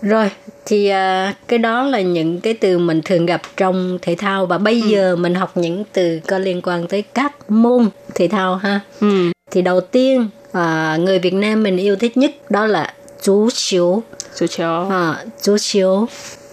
[0.03, 0.31] rồi
[0.67, 4.59] thì à, cái đó là những cái từ mình thường gặp trong thể thao và
[4.59, 8.81] bây giờ mình học những từ có liên quan tới các môn thể thao ha
[9.01, 9.33] Ừ.
[9.51, 14.03] thì đầu tiên à, người Việt Nam mình yêu thích nhất đó là chú chiếu
[14.39, 14.87] Chú chó.
[14.91, 16.07] à, chú chiếu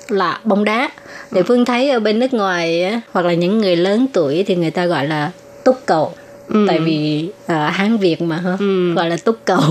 [0.09, 0.89] là bóng đá
[1.31, 4.71] để phương thấy ở bên nước ngoài hoặc là những người lớn tuổi thì người
[4.71, 5.31] ta gọi là
[5.63, 6.13] túc cầu
[6.47, 6.65] Ừ.
[6.67, 8.93] tại vì à, hán việt mà ha Ừ.
[8.93, 9.61] gọi là túc cầu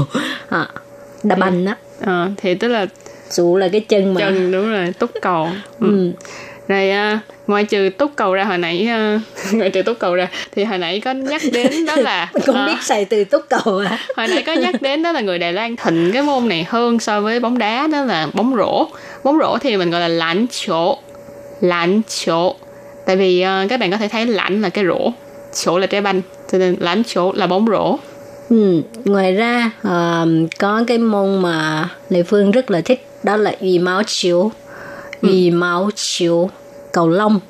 [0.48, 0.68] à,
[1.22, 2.86] đá banh á Ờ, thì tức là
[3.36, 5.48] chú là cái chân mà chân đúng rồi túc cầu.
[5.80, 5.86] Ừ.
[5.86, 6.10] ừ.
[6.68, 9.20] Rồi à, ngoài trừ túc cầu ra hồi nãy à,
[9.52, 12.66] ngoài trừ túc cầu ra thì hồi nãy có nhắc đến đó là cũng à,
[12.66, 15.52] biết xài từ túc cầu à hồi nãy có nhắc đến đó là người Đài
[15.52, 18.86] Loan thịnh cái môn này hơn so với bóng đá đó là bóng rổ.
[19.24, 20.98] Bóng rổ thì mình gọi là lãnh chỗ.
[21.60, 22.54] Lãnh chỗ.
[23.06, 25.12] Tại vì à, các bạn có thể thấy lãnh là cái rổ,
[25.64, 26.20] chỗ là trái banh,
[26.52, 27.98] cho nên lãnh chỗ là bóng rổ.
[28.50, 28.82] ừ.
[29.04, 30.24] ngoài ra à,
[30.58, 34.50] có cái môn mà lệ phương rất là thích đó là ủy máu chiếu
[35.22, 35.56] ủy ừ.
[35.56, 36.50] máu chiếu
[36.92, 37.40] cầu lông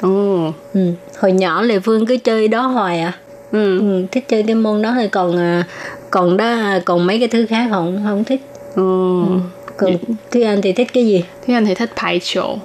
[0.00, 0.36] ừ.
[0.74, 0.92] ừ.
[1.18, 3.12] hồi nhỏ lệ phương cứ chơi đó hoài à
[3.52, 3.78] ừ.
[3.78, 5.64] ừ thích chơi cái môn đó thôi còn à,
[6.10, 8.40] còn đó à, còn mấy cái thứ khác không không thích
[8.74, 9.24] ừ.
[9.28, 9.38] Ừ.
[9.76, 9.96] còn
[10.30, 10.42] ừ.
[10.42, 12.56] anh thì thích cái gì thúy anh thì thích bài chỗ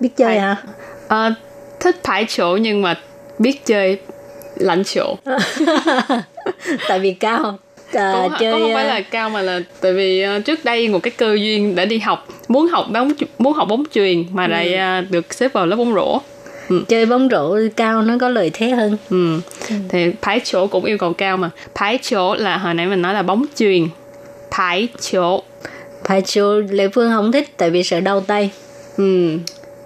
[0.00, 0.40] biết chơi bài...
[0.40, 0.56] hả
[1.08, 1.34] à,
[1.80, 2.94] thích bài chỗ nhưng mà
[3.38, 3.98] biết chơi
[4.56, 5.14] lãnh chỗ
[6.88, 7.58] tại vì cao
[7.92, 10.64] à, cũng, chơi cũng không phải à, là cao mà là tại vì ờ, trước
[10.64, 14.24] đây một cái cơ duyên để đi học muốn học bóng muốn học bóng chuyền
[14.32, 16.20] mà lại ờ, được xếp vào lớp bóng rổ.
[16.88, 18.96] Chơi bóng rổ cao nó có lợi thế hơn.
[19.10, 19.40] Ừ.
[19.88, 21.50] thì phái chỗ cũng yêu cầu cao mà.
[21.74, 23.88] Phái chỗ là hồi nãy mình nói là bóng chuyền.
[24.50, 25.42] Phái chỗ.
[26.04, 28.50] Phải chiều lệ phương không thích tại vì sợ đau tay.
[28.96, 29.38] Ừ.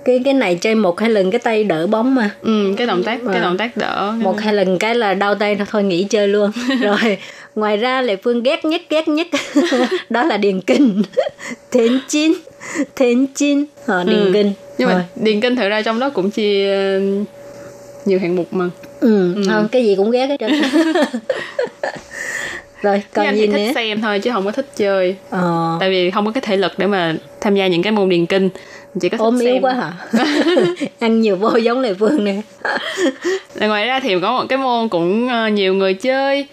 [0.05, 2.31] cái cái này chơi một hai lần cái tay đỡ bóng mà.
[2.43, 3.43] Ừ cái động tác cái À.
[3.43, 4.13] động tác đỡ.
[4.19, 6.51] Một hai lần cái là đau tay thôi nghỉ chơi luôn.
[6.81, 7.19] Rồi
[7.55, 9.27] ngoài ra lệ phương ghét nhất ghét nhất
[10.11, 11.03] đó là điền kinh.
[11.71, 12.33] Thến chín
[12.97, 13.65] thến chín.
[13.87, 14.31] Ờ, điền Ừ.
[14.35, 14.53] kinh.
[14.79, 14.99] nhưng Rồi.
[14.99, 17.01] mà điền kinh thực ra trong đó cũng chia ờ,
[18.05, 18.65] nhiều hạng mục mà.
[19.01, 20.53] Ừ, không cái gì cũng ghét hết trơn.
[22.83, 23.73] Rồi còn anh gì thích nữa?
[23.75, 25.17] xem thôi chứ không có thích chơi.
[25.31, 25.77] Ờ.
[25.81, 28.27] Tại vì không có cái thể lực để mà tham gia những cái môn điền
[28.27, 28.49] kinh
[29.01, 29.93] chỉ có ốm yếu quá hả
[30.99, 32.41] ăn nhiều vô giống lệ phương nè
[33.61, 36.47] ngoài ra thì có một cái môn cũng ờ, nhiều người chơi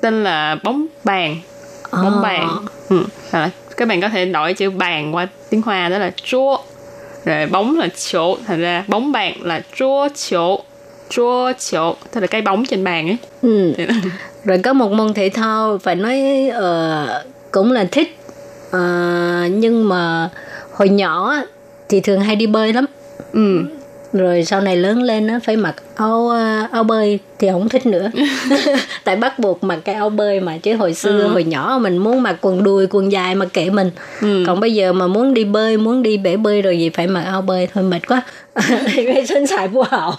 [0.00, 1.36] tên là bóng bàn
[1.92, 2.20] bóng Ờ.
[2.22, 2.48] bàn
[2.88, 3.04] ừ.
[3.32, 6.58] Rồi, các bạn có thể đổi chữ bàn qua tiếng hoa đó là chúa
[7.24, 10.60] rồi bóng là chỗ thành ra bóng bàn là chúa chỗ
[11.08, 13.72] chúa chỗ tức là cái bóng trên bàn ấy ừ.
[14.44, 18.16] Rồi có một môn thể thao phải nói ờ, cũng là thích
[18.70, 18.78] Ờ,
[19.50, 20.28] nhưng mà
[20.72, 21.34] hồi nhỏ
[21.90, 22.86] thì thường hay đi bơi lắm.
[23.32, 23.64] Ừ.
[24.12, 27.86] Rồi sau này lớn lên nó phải mặc áo ờ, áo bơi thì không thích
[27.86, 28.10] nữa.
[29.04, 31.28] Tại bắt buộc mặc cái áo bơi mà chứ hồi xưa ừ.
[31.28, 33.90] hồi nhỏ mình muốn mặc quần đùi quần dài mà kệ mình.
[34.20, 34.44] Ừ.
[34.46, 37.22] còn bây giờ mà muốn đi bơi muốn đi bể bơi rồi gì phải mặc
[37.22, 38.22] áo bơi thôi mệt quá.
[38.96, 40.12] Gây sinh xài vô hậu.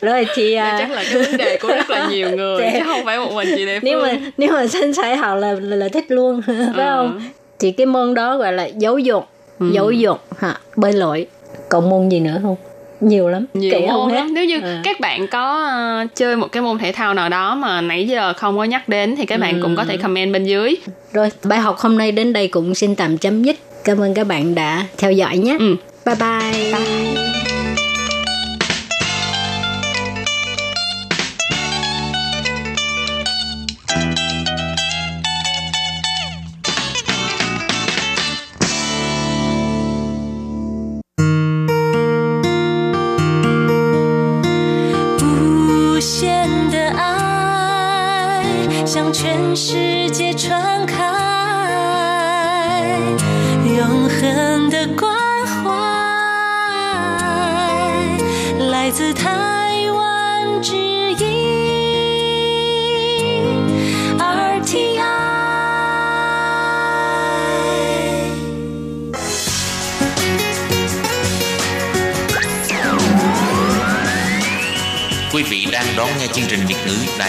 [0.00, 2.78] Rồi chị ờ, à, chắc là cái vấn đề của rất là nhiều người chứ
[2.84, 5.76] không phải một mình chị đẹp nếu mà nếu mà sinh xài hậu là, là
[5.76, 6.72] là thích luôn phải ừ.
[6.76, 7.20] không?
[7.58, 9.28] Thì cái môn đó gọi là giáo dục.
[9.58, 9.70] Ừ.
[9.72, 10.58] giáo dục hả?
[10.76, 11.26] Bơi lội.
[11.68, 12.56] Còn môn gì nữa không?
[13.00, 13.46] Nhiều lắm.
[13.54, 14.16] Nhiều kể không môn hết.
[14.16, 14.34] lắm.
[14.34, 14.80] Nếu như À.
[14.84, 15.70] các bạn có
[16.04, 18.88] uh, chơi một cái môn thể thao nào đó mà nãy giờ không có nhắc
[18.88, 20.74] đến thì các bạn cũng có thể comment bên dưới.
[21.12, 23.56] Rồi bài học hôm nay đến đây cũng xin tạm chấm dứt.
[23.84, 25.56] Cảm ơn các bạn đã theo dõi nhé.
[25.60, 25.76] Ừ.
[26.06, 27.53] bye bye, bye.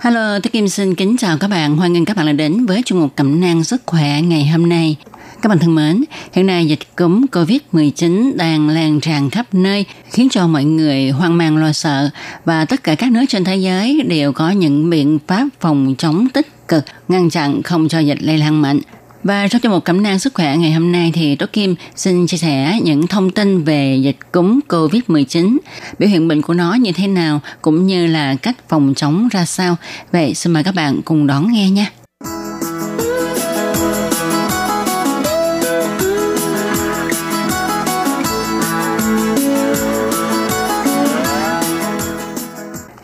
[0.00, 1.76] Hello, tôi Kim xin kính chào các bạn.
[1.76, 4.68] Hoan nghênh các bạn đã đến với chương mục cẩm nang sức khỏe ngày hôm
[4.68, 4.96] nay.
[5.42, 10.28] Các bạn thân mến, hiện nay dịch cúm COVID-19 đang lan tràn khắp nơi, khiến
[10.30, 12.10] cho mọi người hoang mang lo sợ
[12.44, 16.28] và tất cả các nước trên thế giới đều có những biện pháp phòng chống
[16.28, 18.80] tích cực, ngăn chặn không cho dịch lây lan mạnh.
[19.24, 22.26] Và trong chương một cẩm nang sức khỏe ngày hôm nay thì Tố Kim xin
[22.26, 25.58] chia sẻ những thông tin về dịch cúm COVID-19,
[25.98, 29.44] biểu hiện bệnh của nó như thế nào cũng như là cách phòng chống ra
[29.44, 29.76] sao.
[30.12, 31.86] Vậy xin mời các bạn cùng đón nghe nha.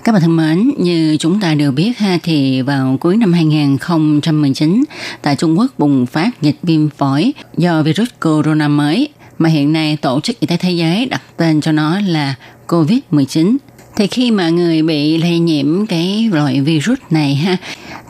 [0.05, 4.85] Các bạn thân mến, như chúng ta đều biết ha thì vào cuối năm 2019
[5.23, 9.97] tại Trung Quốc bùng phát dịch viêm phổi do virus corona mới mà hiện nay
[9.97, 12.35] Tổ chức Y tế Thế giới đặt tên cho nó là
[12.69, 13.57] COVID-19.
[13.97, 17.57] Thì khi mà người bị lây nhiễm cái loại virus này ha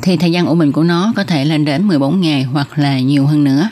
[0.02, 3.00] thì thời gian ủ bệnh của nó có thể lên đến 14 ngày hoặc là
[3.00, 3.68] nhiều hơn nữa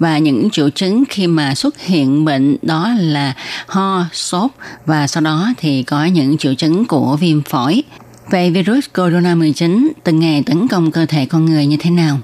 [0.00, 3.34] và những triệu chứng khi mà xuất hiện bệnh đó là
[3.66, 4.50] ho, sốt
[4.86, 7.82] và sau đó thì có những triệu chứng của viêm phổi.
[8.30, 12.18] Vậy virus corona 19 từng ngày tấn công cơ thể con người như thế nào?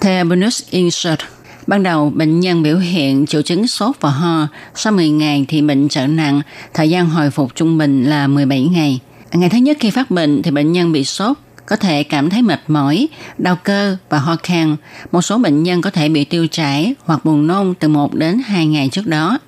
[0.00, 1.20] Theo Bonus Insert,
[1.66, 5.62] ban đầu bệnh nhân biểu hiện triệu chứng sốt và ho, sau 10 ngày thì
[5.62, 6.42] bệnh trở nặng,
[6.74, 9.00] thời gian hồi phục trung bình là 17 ngày.
[9.32, 11.36] Ngày thứ nhất khi phát bệnh thì bệnh nhân bị sốt,
[11.70, 14.76] có thể cảm thấy mệt mỏi, đau cơ và ho khan.
[15.12, 18.40] Một số bệnh nhân có thể bị tiêu chảy hoặc buồn nôn từ 1 đến
[18.44, 19.38] 2 ngày trước đó.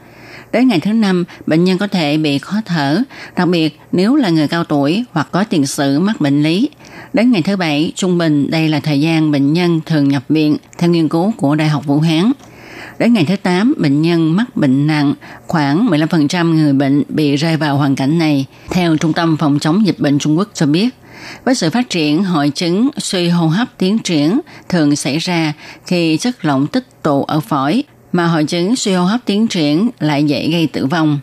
[0.53, 3.03] Đến ngày thứ năm, bệnh nhân có thể bị khó thở,
[3.37, 6.69] đặc biệt nếu là người cao tuổi hoặc có tiền sử mắc bệnh lý.
[7.13, 10.57] Đến ngày thứ bảy, trung bình đây là thời gian bệnh nhân thường nhập viện
[10.79, 12.33] theo nghiên cứu của Đại học Vũ Hán.
[12.99, 15.15] Đến ngày thứ 8, bệnh nhân mắc bệnh nặng,
[15.47, 19.87] khoảng 15% người bệnh bị rơi vào hoàn cảnh này, theo Trung tâm Phòng chống
[19.87, 20.89] dịch bệnh Trung Quốc cho biết.
[21.45, 25.53] Với sự phát triển hội chứng suy hô hấp tiến triển thường xảy ra
[25.87, 29.91] khi chất lỏng tích tụ ở phổi, mà hội chứng suy hô hấp tiến triển
[30.01, 31.19] lại dễ gây tử vong.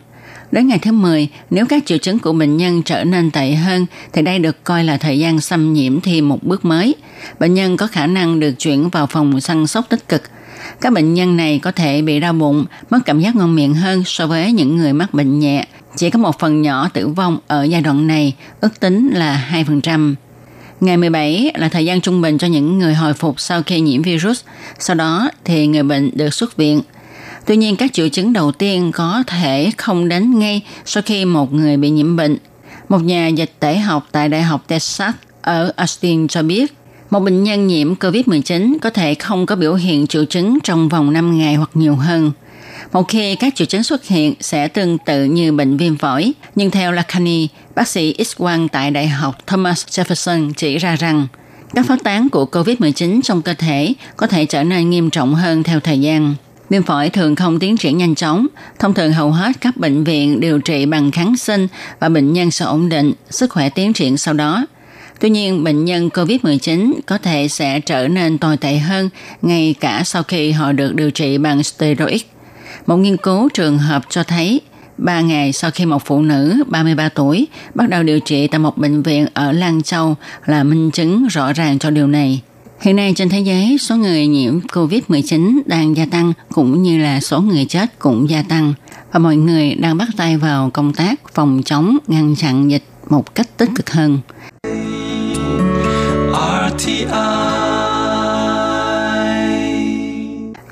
[0.52, 3.86] Đến ngày thứ 10, nếu các triệu chứng của bệnh nhân trở nên tệ hơn,
[4.12, 6.94] thì đây được coi là thời gian xâm nhiễm thêm một bước mới.
[7.38, 10.22] Bệnh nhân có khả năng được chuyển vào phòng săn sóc tích cực.
[10.80, 14.02] Các bệnh nhân này có thể bị đau bụng, mất cảm giác ngon miệng hơn
[14.06, 15.66] so với những người mắc bệnh nhẹ.
[15.96, 20.14] Chỉ có một phần nhỏ tử vong ở giai đoạn này, ước tính là 2%.
[20.80, 24.02] Ngày 17 là thời gian trung bình cho những người hồi phục sau khi nhiễm
[24.02, 24.40] virus.
[24.78, 26.82] Sau đó thì người bệnh được xuất viện.
[27.46, 31.52] Tuy nhiên các triệu chứng đầu tiên có thể không đến ngay sau khi một
[31.52, 32.36] người bị nhiễm bệnh.
[32.88, 36.74] Một nhà dịch tễ học tại Đại học Texas ở Austin cho biết,
[37.10, 41.12] một bệnh nhân nhiễm COVID-19 có thể không có biểu hiện triệu chứng trong vòng
[41.12, 42.32] 5 ngày hoặc nhiều hơn.
[42.92, 46.70] Một khi các triệu chứng xuất hiện sẽ tương tự như bệnh viêm phổi, nhưng
[46.70, 51.26] theo Lacani, bác sĩ X-quang tại Đại học Thomas Jefferson chỉ ra rằng
[51.74, 55.62] các phát tán của COVID-19 trong cơ thể có thể trở nên nghiêm trọng hơn
[55.62, 56.34] theo thời gian.
[56.70, 58.46] Viêm phổi thường không tiến triển nhanh chóng,
[58.78, 61.66] thông thường hầu hết các bệnh viện điều trị bằng kháng sinh
[62.00, 64.66] và bệnh nhân sẽ ổn định, sức khỏe tiến triển sau đó.
[65.20, 69.08] Tuy nhiên, bệnh nhân COVID-19 có thể sẽ trở nên tồi tệ hơn
[69.42, 72.20] ngay cả sau khi họ được điều trị bằng steroid.
[72.86, 74.60] Một nghiên cứu trường hợp cho thấy
[74.98, 78.78] ba ngày sau khi một phụ nữ 33 tuổi bắt đầu điều trị tại một
[78.78, 80.16] bệnh viện ở Lan Châu
[80.46, 82.42] là minh chứng rõ ràng cho điều này.
[82.80, 87.20] Hiện nay trên thế giới, số người nhiễm COVID-19 đang gia tăng cũng như là
[87.20, 88.74] số người chết cũng gia tăng
[89.12, 93.34] và mọi người đang bắt tay vào công tác phòng chống ngăn chặn dịch một
[93.34, 94.18] cách tích cực hơn.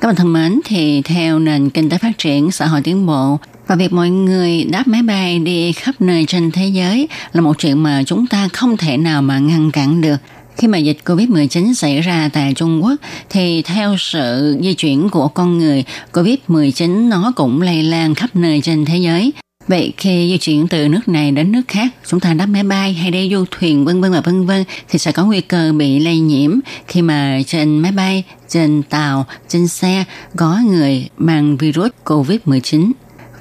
[0.01, 3.39] Các bạn thân mến, thì theo nền kinh tế phát triển, xã hội tiến bộ
[3.67, 7.59] và việc mọi người đáp máy bay đi khắp nơi trên thế giới là một
[7.59, 10.17] chuyện mà chúng ta không thể nào mà ngăn cản được.
[10.57, 12.95] Khi mà dịch Covid-19 xảy ra tại Trung Quốc
[13.31, 18.61] thì theo sự di chuyển của con người, Covid-19 nó cũng lây lan khắp nơi
[18.65, 19.33] trên thế giới.
[19.69, 22.93] Vậy khi di chuyển từ nước này đến nước khác, chúng ta đáp máy bay
[22.93, 25.99] hay đi du thuyền vân vân và vân vân thì sẽ có nguy cơ bị
[25.99, 30.05] lây nhiễm khi mà trên máy bay, trên tàu, trên xe
[30.37, 32.93] có người mang virus COVID-19.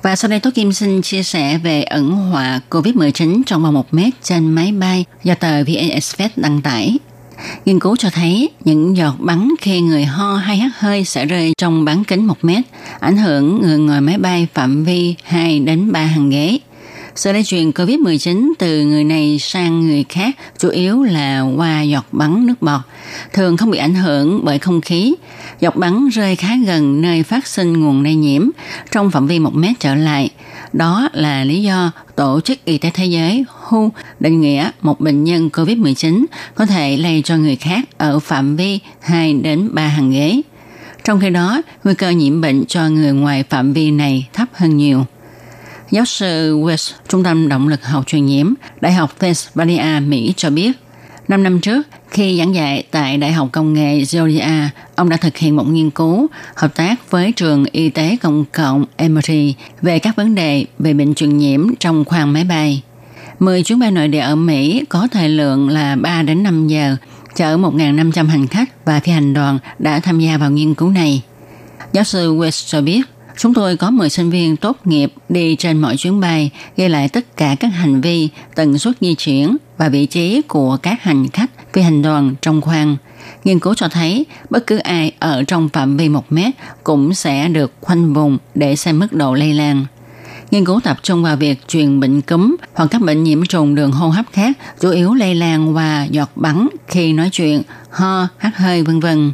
[0.02, 3.94] Và sau đây Tố Kim xin chia sẻ về ẩn họa COVID-19 trong vòng một
[3.94, 6.98] mét trên máy bay do tờ VN Express đăng tải.
[7.66, 11.54] Nghiên cứu cho thấy những giọt bắn khi người ho hay hắt hơi sẽ rơi
[11.58, 12.64] trong bán kính 1 mét,
[13.00, 16.60] ảnh hưởng người ngồi máy bay phạm vi 2 đến 3 hàng ghế.
[17.18, 22.06] Sự lây truyền COVID-19 từ người này sang người khác chủ yếu là qua giọt
[22.12, 22.82] bắn nước bọt,
[23.34, 25.16] thường không bị ảnh hưởng bởi không khí.
[25.60, 28.50] Giọt bắn rơi khá gần nơi phát sinh nguồn lây nhiễm,
[28.92, 30.30] trong phạm vi 1 mét trở lại.
[30.74, 33.90] Đó là lý do Tổ chức Y tế Thế giới WHO
[34.20, 38.80] định nghĩa một bệnh nhân COVID-19 có thể lây cho người khác ở phạm vi
[39.00, 40.42] 2 đến 3 hàng ghế.
[41.04, 44.78] Trong khi đó, nguy cơ nhiễm bệnh cho người ngoài phạm vi này thấp hơn
[44.78, 45.06] nhiều.
[45.92, 50.50] Giáo sư West, Trung tâm Động lực học truyền nhiễm, Đại học Pennsylvania, Mỹ cho
[50.50, 50.72] biết,
[51.28, 55.38] năm năm trước, khi giảng dạy tại Đại học Công nghệ Georgia, ông đã thực
[55.38, 60.16] hiện một nghiên cứu hợp tác với trường y tế công cộng Emory về các
[60.16, 62.82] vấn đề về bệnh truyền nhiễm trong khoang máy bay.
[63.40, 66.96] 10 chuyến bay nội địa ở Mỹ có thời lượng là 3 đến 5 giờ,
[67.36, 71.22] chở 1.500 hành khách và phi hành đoàn đã tham gia vào nghiên cứu này.
[71.94, 73.02] Giáo sư West cho biết,
[73.38, 77.10] Chúng tôi có 10 sinh viên tốt nghiệp đi trên mọi chuyến bay, ghi lại
[77.10, 81.28] tất cả các hành vi, tần suất di chuyển và vị trí của các hành
[81.30, 82.98] khách phi hành đoàn trong khoang.
[83.44, 87.48] Nghiên cứu cho thấy bất cứ ai ở trong phạm vi 1 mét cũng sẽ
[87.48, 89.86] được khoanh vùng để xem mức độ lây lan.
[90.52, 93.92] Nghiên cứu tập trung vào việc truyền bệnh cúm hoặc các bệnh nhiễm trùng đường
[93.92, 98.58] hô hấp khác, chủ yếu lây lan qua giọt bắn khi nói chuyện, ho, hắt
[98.58, 99.32] hơi vân vân.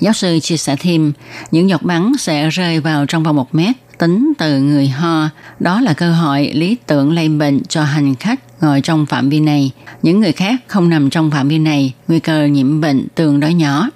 [0.00, 1.12] Giáo sư chia sẻ thêm,
[1.50, 5.28] những giọt bắn sẽ rơi vào trong vòng một mét tính từ người ho.
[5.60, 9.40] Đó là cơ hội lý tưởng lây bệnh cho hành khách ngồi trong phạm vi
[9.40, 9.70] này.
[10.02, 13.54] Những người khác không nằm trong phạm vi này, nguy cơ nhiễm bệnh tương đối
[13.54, 13.90] nhỏ.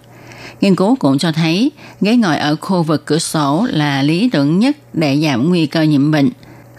[0.60, 4.58] Nghiên cứu cũng cho thấy ghế ngồi ở khu vực cửa sổ là lý tưởng
[4.58, 6.30] nhất để giảm nguy cơ nhiễm bệnh.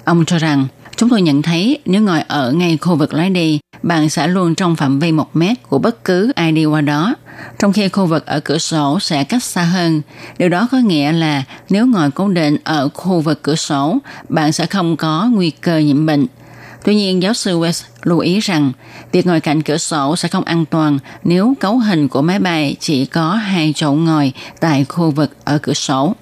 [0.03, 3.59] Ông cho rằng, chúng tôi nhận thấy nếu ngồi ở ngay khu vực lái đi,
[3.83, 7.15] bạn sẽ luôn trong phạm vi một mét của bất cứ ai đi qua đó
[7.59, 10.01] trong khi khu vực ở cửa sổ sẽ cách xa hơn.
[10.37, 13.97] Điều đó có nghĩa là nếu ngồi cố định ở khu vực cửa sổ,
[14.29, 16.25] bạn sẽ không có nguy cơ nhiễm bệnh.
[16.83, 18.71] Tuy nhiên, giáo sư West lưu ý rằng
[19.11, 22.75] việc ngồi cạnh cửa sổ sẽ không an toàn nếu cấu hình của máy bay
[22.79, 26.15] chỉ có hai chỗ ngồi tại khu vực ở cửa sổ.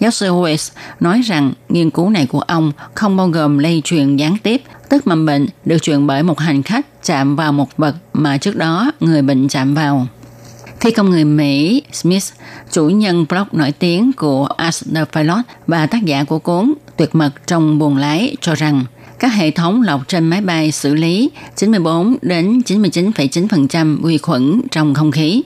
[0.00, 4.16] Giáo sư West nói rằng nghiên cứu này của ông không bao gồm lây truyền
[4.16, 7.94] gián tiếp, tức mầm bệnh được truyền bởi một hành khách chạm vào một vật
[8.12, 10.06] mà trước đó người bệnh chạm vào.
[10.84, 12.24] Phi công người Mỹ Smith,
[12.70, 17.14] chủ nhân blog nổi tiếng của Ask the Pilot và tác giả của cuốn Tuyệt
[17.14, 18.84] mật trong buồng lái cho rằng
[19.18, 24.94] các hệ thống lọc trên máy bay xử lý 94 đến 99,9% vi khuẩn trong
[24.94, 25.42] không khí.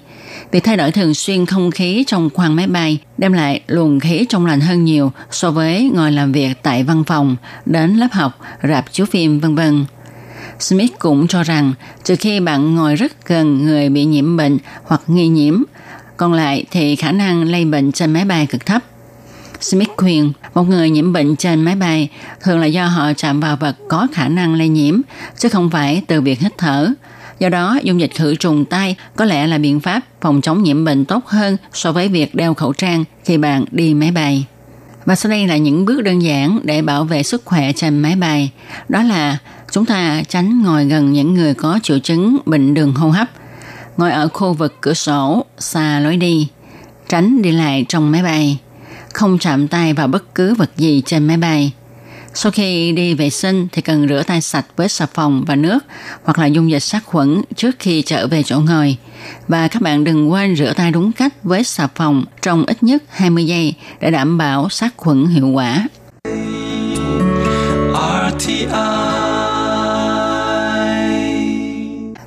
[0.50, 4.26] Việc thay đổi thường xuyên không khí trong khoang máy bay đem lại luồng khí
[4.28, 7.36] trong lành hơn nhiều so với ngồi làm việc tại văn phòng,
[7.66, 8.32] đến lớp học,
[8.68, 9.84] rạp chiếu phim vân vân.
[10.60, 11.72] Smith cũng cho rằng
[12.04, 15.62] trừ khi bạn ngồi rất gần người bị nhiễm bệnh hoặc nghi nhiễm,
[16.16, 18.82] còn lại thì khả năng lây bệnh trên máy bay cực thấp.
[19.60, 22.08] Smith khuyên một người nhiễm bệnh trên máy bay
[22.42, 25.00] thường là do họ chạm vào vật có khả năng lây nhiễm,
[25.38, 26.92] chứ không phải từ việc hít thở.
[27.38, 30.84] Do đó, dung dịch khử trùng tay có lẽ là biện pháp phòng chống nhiễm
[30.84, 34.46] bệnh tốt hơn so với việc đeo khẩu trang khi bạn đi máy bay.
[35.04, 38.16] Và sau đây là những bước đơn giản để bảo vệ sức khỏe trên máy
[38.16, 38.50] bay.
[38.88, 39.38] Đó là
[39.72, 43.28] chúng ta tránh ngồi gần những người có triệu chứng bệnh đường hô hấp,
[43.96, 46.48] ngồi ở khu vực cửa sổ, xa lối đi,
[47.08, 48.58] tránh đi lại trong máy bay,
[49.12, 51.72] không chạm tay vào bất cứ vật gì trên máy bay.
[52.34, 55.78] Sau khi đi vệ sinh thì cần rửa tay sạch với xà phòng và nước
[56.24, 58.96] hoặc là dung dịch sát khuẩn trước khi trở về chỗ ngồi.
[59.48, 63.02] Và các bạn đừng quên rửa tay đúng cách với xà phòng trong ít nhất
[63.08, 65.86] 20 giây để đảm bảo sát khuẩn hiệu quả.
[68.30, 69.17] RTI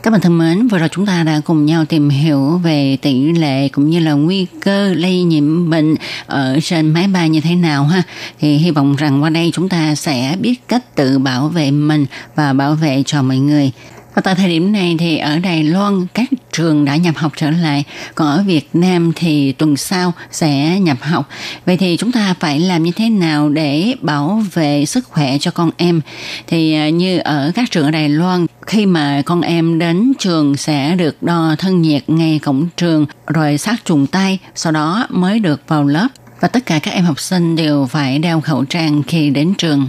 [0.04, 3.32] Các bạn thân mến, vừa rồi chúng ta đã cùng nhau tìm hiểu về tỷ
[3.32, 5.95] lệ cũng như là nguy cơ lây nhiễm bệnh
[6.26, 8.04] ở trên máy bay như thế nào ha.
[8.39, 12.06] Thì hy vọng rằng qua đây chúng ta sẽ biết cách tự bảo vệ mình
[12.36, 13.72] và bảo vệ cho mọi người.
[14.16, 17.52] Và tại thời điểm này thì ở Đài Loan các trường đã nhập học trở
[17.52, 17.84] lại,
[18.16, 21.30] còn ở Việt Nam thì tuần sau sẽ nhập học.
[21.66, 25.52] Vậy thì chúng ta phải làm như thế nào để bảo vệ sức khỏe cho
[25.52, 26.02] con em?
[26.47, 30.58] Thì à, như ở các trường ở Đài Loan, khi mà con em đến trường
[30.58, 35.39] sẽ được đo thân nhiệt ngay cổng trường, rồi sát trùng tay, sau đó mới
[35.39, 36.08] được vào lớp.
[36.39, 39.88] Và tất cả các em học sinh đều phải đeo khẩu trang khi đến trường.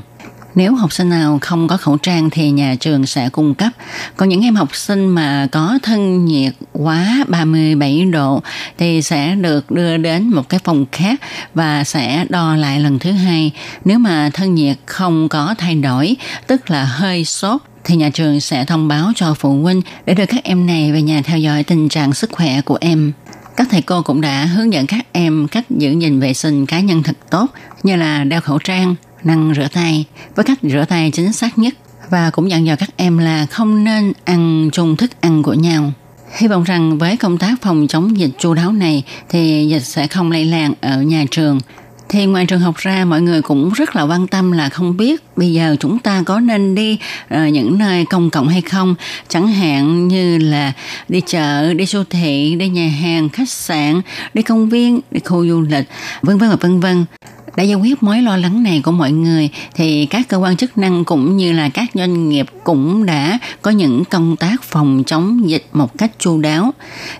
[0.55, 3.72] Nếu học sinh nào không có khẩu trang thì nhà trường sẽ cung cấp.
[4.16, 8.42] Còn những em học sinh mà có thân nhiệt quá 37 độ
[8.78, 11.20] thì sẽ được đưa đến một cái phòng khác
[11.55, 13.53] và sẽ đo lại lần thứ hai.
[13.84, 18.40] Nếu mà thân nhiệt không có thay đổi, tức là hơi sốt thì nhà trường
[18.40, 21.62] sẽ thông báo cho phụ huynh để đưa các em này về nhà theo dõi
[21.62, 23.12] tình trạng sức khỏe của em.
[23.57, 26.80] Các thầy cô cũng đã hướng dẫn các em cách giữ gìn vệ sinh cá
[26.80, 27.46] nhân thật tốt
[27.82, 28.94] như là đeo khẩu trang,
[29.24, 30.04] năng rửa tay
[30.34, 31.74] với cách rửa tay chính xác nhất
[32.10, 35.92] và cũng dặn dò các em là không nên ăn chung thức ăn của nhau.
[36.38, 40.06] Hy vọng rằng với công tác phòng chống dịch chu đáo này thì dịch sẽ
[40.06, 41.60] không lây lan ở nhà trường.
[42.08, 45.22] Thì ngoài trường học ra mọi người cũng rất là quan tâm là không biết
[45.36, 46.98] bây giờ chúng ta có nên đi
[47.34, 48.94] uh, những nơi công cộng hay không
[49.28, 50.72] chẳng hạn như là
[51.08, 54.00] đi chợ đi siêu thị đi nhà hàng khách sạn
[54.34, 55.88] đi công viên đi khu du lịch
[56.22, 57.04] vân vân và vân vân
[57.57, 60.78] để giải quyết mối lo lắng này của mọi người thì các cơ quan chức
[60.78, 65.50] năng cũng như là các doanh nghiệp cũng đã có những công tác phòng chống
[65.50, 66.70] dịch một cách chu đáo.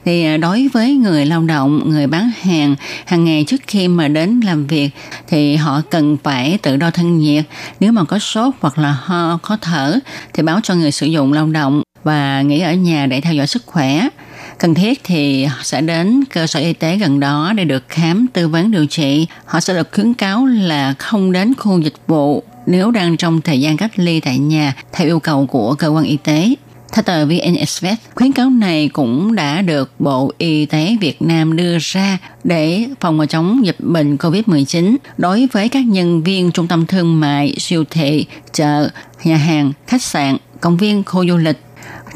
[0.05, 2.74] Thì à, đối với người lao động, người bán hàng
[3.05, 4.91] hàng ngày trước khi mà đến làm việc
[5.28, 7.45] thì họ cần phải tự đo thân nhiệt.
[7.80, 9.99] Nếu mà có sốt hoặc là ho, khó thở
[10.35, 13.47] thì báo cho người sử dụng lao động và nghỉ ở nhà để theo dõi
[13.47, 14.09] sức khỏe
[14.62, 18.48] cần thiết thì sẽ đến cơ sở y tế gần đó để được khám tư
[18.48, 19.26] vấn điều trị.
[19.44, 23.60] Họ sẽ được khuyến cáo là không đến khu dịch vụ nếu đang trong thời
[23.60, 26.54] gian cách ly tại nhà theo yêu cầu của cơ quan y tế.
[26.92, 31.56] Theo tờ VN Express, khuyến cáo này cũng đã được Bộ Y tế Việt Nam
[31.56, 36.86] đưa ra để phòng chống dịch bệnh COVID-19 đối với các nhân viên trung tâm
[36.86, 38.88] thương mại, siêu thị, chợ,
[39.24, 41.58] nhà hàng, khách sạn, công viên, khu du lịch,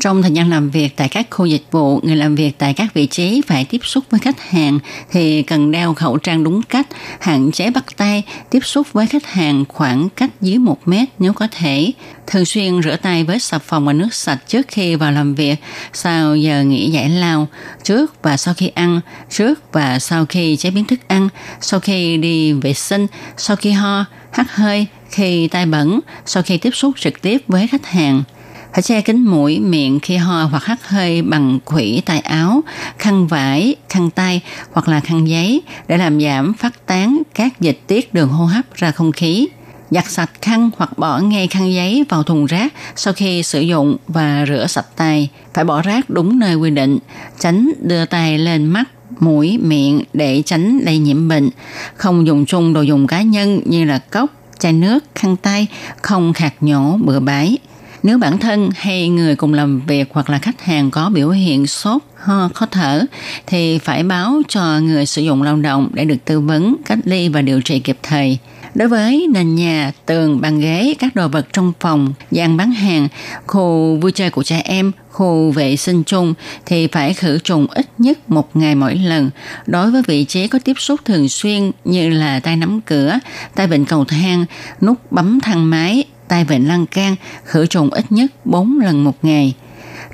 [0.00, 2.94] trong thời gian làm việc tại các khu dịch vụ, người làm việc tại các
[2.94, 4.78] vị trí phải tiếp xúc với khách hàng
[5.10, 6.86] thì cần đeo khẩu trang đúng cách,
[7.20, 11.32] hạn chế bắt tay, tiếp xúc với khách hàng khoảng cách dưới 1 mét nếu
[11.32, 11.92] có thể.
[12.26, 15.56] Thường xuyên rửa tay với xà phòng và nước sạch trước khi vào làm việc,
[15.92, 17.48] sau giờ nghỉ giải lao,
[17.84, 21.28] trước và sau khi ăn, trước và sau khi chế biến thức ăn,
[21.60, 26.58] sau khi đi vệ sinh, sau khi ho, hắt hơi, khi tay bẩn, sau khi
[26.58, 28.22] tiếp xúc trực tiếp với khách hàng–
[28.76, 32.62] phải che kính mũi, miệng khi ho hoặc hắt hơi bằng khủy tay áo,
[32.98, 34.40] khăn vải, khăn tay
[34.72, 38.74] hoặc là khăn giấy để làm giảm phát tán các dịch tiết đường hô hấp
[38.74, 39.48] ra không khí.
[39.90, 43.96] Giặt sạch khăn hoặc bỏ ngay khăn giấy vào thùng rác sau khi sử dụng
[44.08, 45.28] và rửa sạch tay.
[45.54, 46.98] Phải bỏ rác đúng nơi quy định,
[47.38, 48.84] tránh đưa tay lên mắt
[49.20, 51.50] mũi, miệng để tránh lây nhiễm bệnh.
[51.94, 55.66] Không dùng chung đồ dùng cá nhân như là cốc, chai nước, khăn tay,
[56.02, 57.58] không khạc nhổ bừa bãi.
[58.06, 61.66] Nếu bản thân hay người cùng làm việc hoặc là khách hàng có biểu hiện
[61.66, 63.04] sốt, ho, khó thở
[63.46, 67.28] thì phải báo cho người sử dụng lao động để được tư vấn, cách ly
[67.28, 68.38] và điều trị kịp thời.
[68.74, 73.08] Đối với nền nhà, tường, bàn ghế, các đồ vật trong phòng, gian bán hàng,
[73.46, 76.34] khu vui chơi của trẻ em, khu vệ sinh chung
[76.66, 79.30] thì phải khử trùng ít nhất một ngày mỗi lần.
[79.66, 83.18] Đối với vị trí có tiếp xúc thường xuyên như là tay nắm cửa,
[83.54, 84.44] tay vịn cầu thang,
[84.80, 89.16] nút bấm thang máy, tay bệnh lăng can, khử trùng ít nhất 4 lần một
[89.22, 89.54] ngày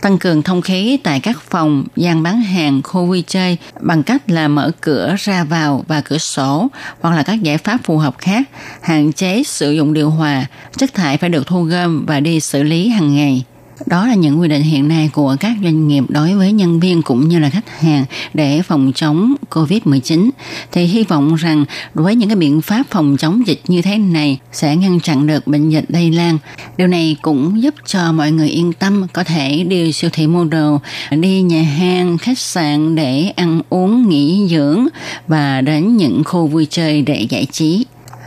[0.02, 4.30] tăng cường thông khí tại các phòng, gian bán hàng, khu vui chơi bằng cách
[4.30, 6.68] là mở cửa ra vào và cửa sổ
[7.00, 8.48] hoặc là các giải pháp phù hợp khác,
[8.82, 10.46] hạn chế sử dụng điều hòa,
[10.76, 13.44] chất thải phải được thu gom và đi xử lý hàng ngày.
[13.86, 17.02] Đó là những quy định hiện nay của các doanh nghiệp đối với nhân viên
[17.02, 18.04] cũng như là khách hàng
[18.34, 20.30] để phòng chống COVID-19.
[20.72, 21.64] Thì hy vọng rằng
[21.94, 25.46] với những cái biện pháp phòng chống dịch như thế này sẽ ngăn chặn được
[25.46, 26.38] bệnh dịch lây lan.
[26.76, 30.44] Điều này cũng giúp cho mọi người yên tâm có thể đi siêu thị mua
[30.44, 34.86] đồ, đi nhà hàng, khách sạn để ăn uống, nghỉ dưỡng
[35.28, 37.84] và đến những khu vui chơi để giải trí.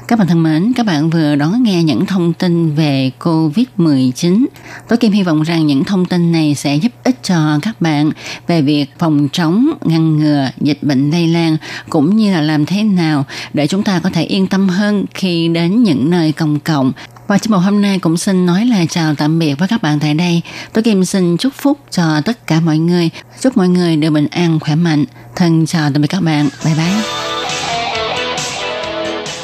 [0.07, 4.45] Các bạn thân mến, các bạn vừa đón nghe những thông tin về COVID-19.
[4.89, 8.11] Tôi Kim hy vọng rằng những thông tin này sẽ giúp ích cho các bạn
[8.47, 11.57] về việc phòng chống, ngăn ngừa dịch bệnh lây lan
[11.89, 15.47] cũng như là làm thế nào để chúng ta có thể yên tâm hơn khi
[15.47, 16.91] đến những nơi công cộng
[17.27, 19.99] Và chương mục hôm nay cũng xin nói là chào tạm biệt với các bạn
[19.99, 20.41] tại đây.
[20.73, 23.09] Tôi Kim xin chúc phúc cho tất cả mọi người.
[23.41, 25.05] Chúc mọi người đều bình an, khỏe mạnh.
[25.35, 26.49] Thân chào tạm biệt các bạn.
[26.65, 27.54] Bye bye.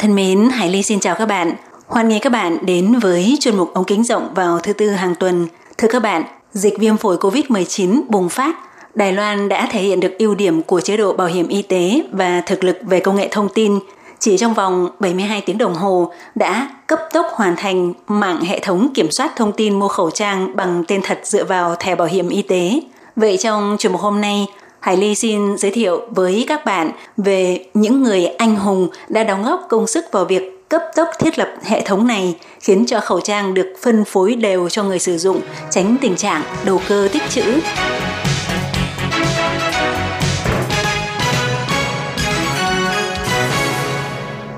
[0.00, 1.52] Thân mến, Hải Ly xin chào các bạn.
[1.86, 5.14] Hoan nghênh các bạn đến với chuyên mục ống kính rộng vào thứ tư hàng
[5.14, 5.46] tuần.
[5.78, 6.22] Thưa các bạn,
[6.52, 8.56] dịch viêm phổi COVID-19 bùng phát,
[8.94, 12.02] Đài Loan đã thể hiện được ưu điểm của chế độ bảo hiểm y tế
[12.12, 13.78] và thực lực về công nghệ thông tin.
[14.18, 18.88] Chỉ trong vòng 72 tiếng đồng hồ đã cấp tốc hoàn thành mạng hệ thống
[18.94, 22.28] kiểm soát thông tin mua khẩu trang bằng tên thật dựa vào thẻ bảo hiểm
[22.28, 22.80] y tế.
[23.16, 24.46] Vậy trong chuyên mục hôm nay,
[24.80, 29.44] Hải Ly xin giới thiệu với các bạn về những người anh hùng đã đóng
[29.44, 33.20] góp công sức vào việc cấp tốc thiết lập hệ thống này khiến cho khẩu
[33.20, 37.22] trang được phân phối đều cho người sử dụng, tránh tình trạng đầu cơ tích
[37.28, 37.42] trữ.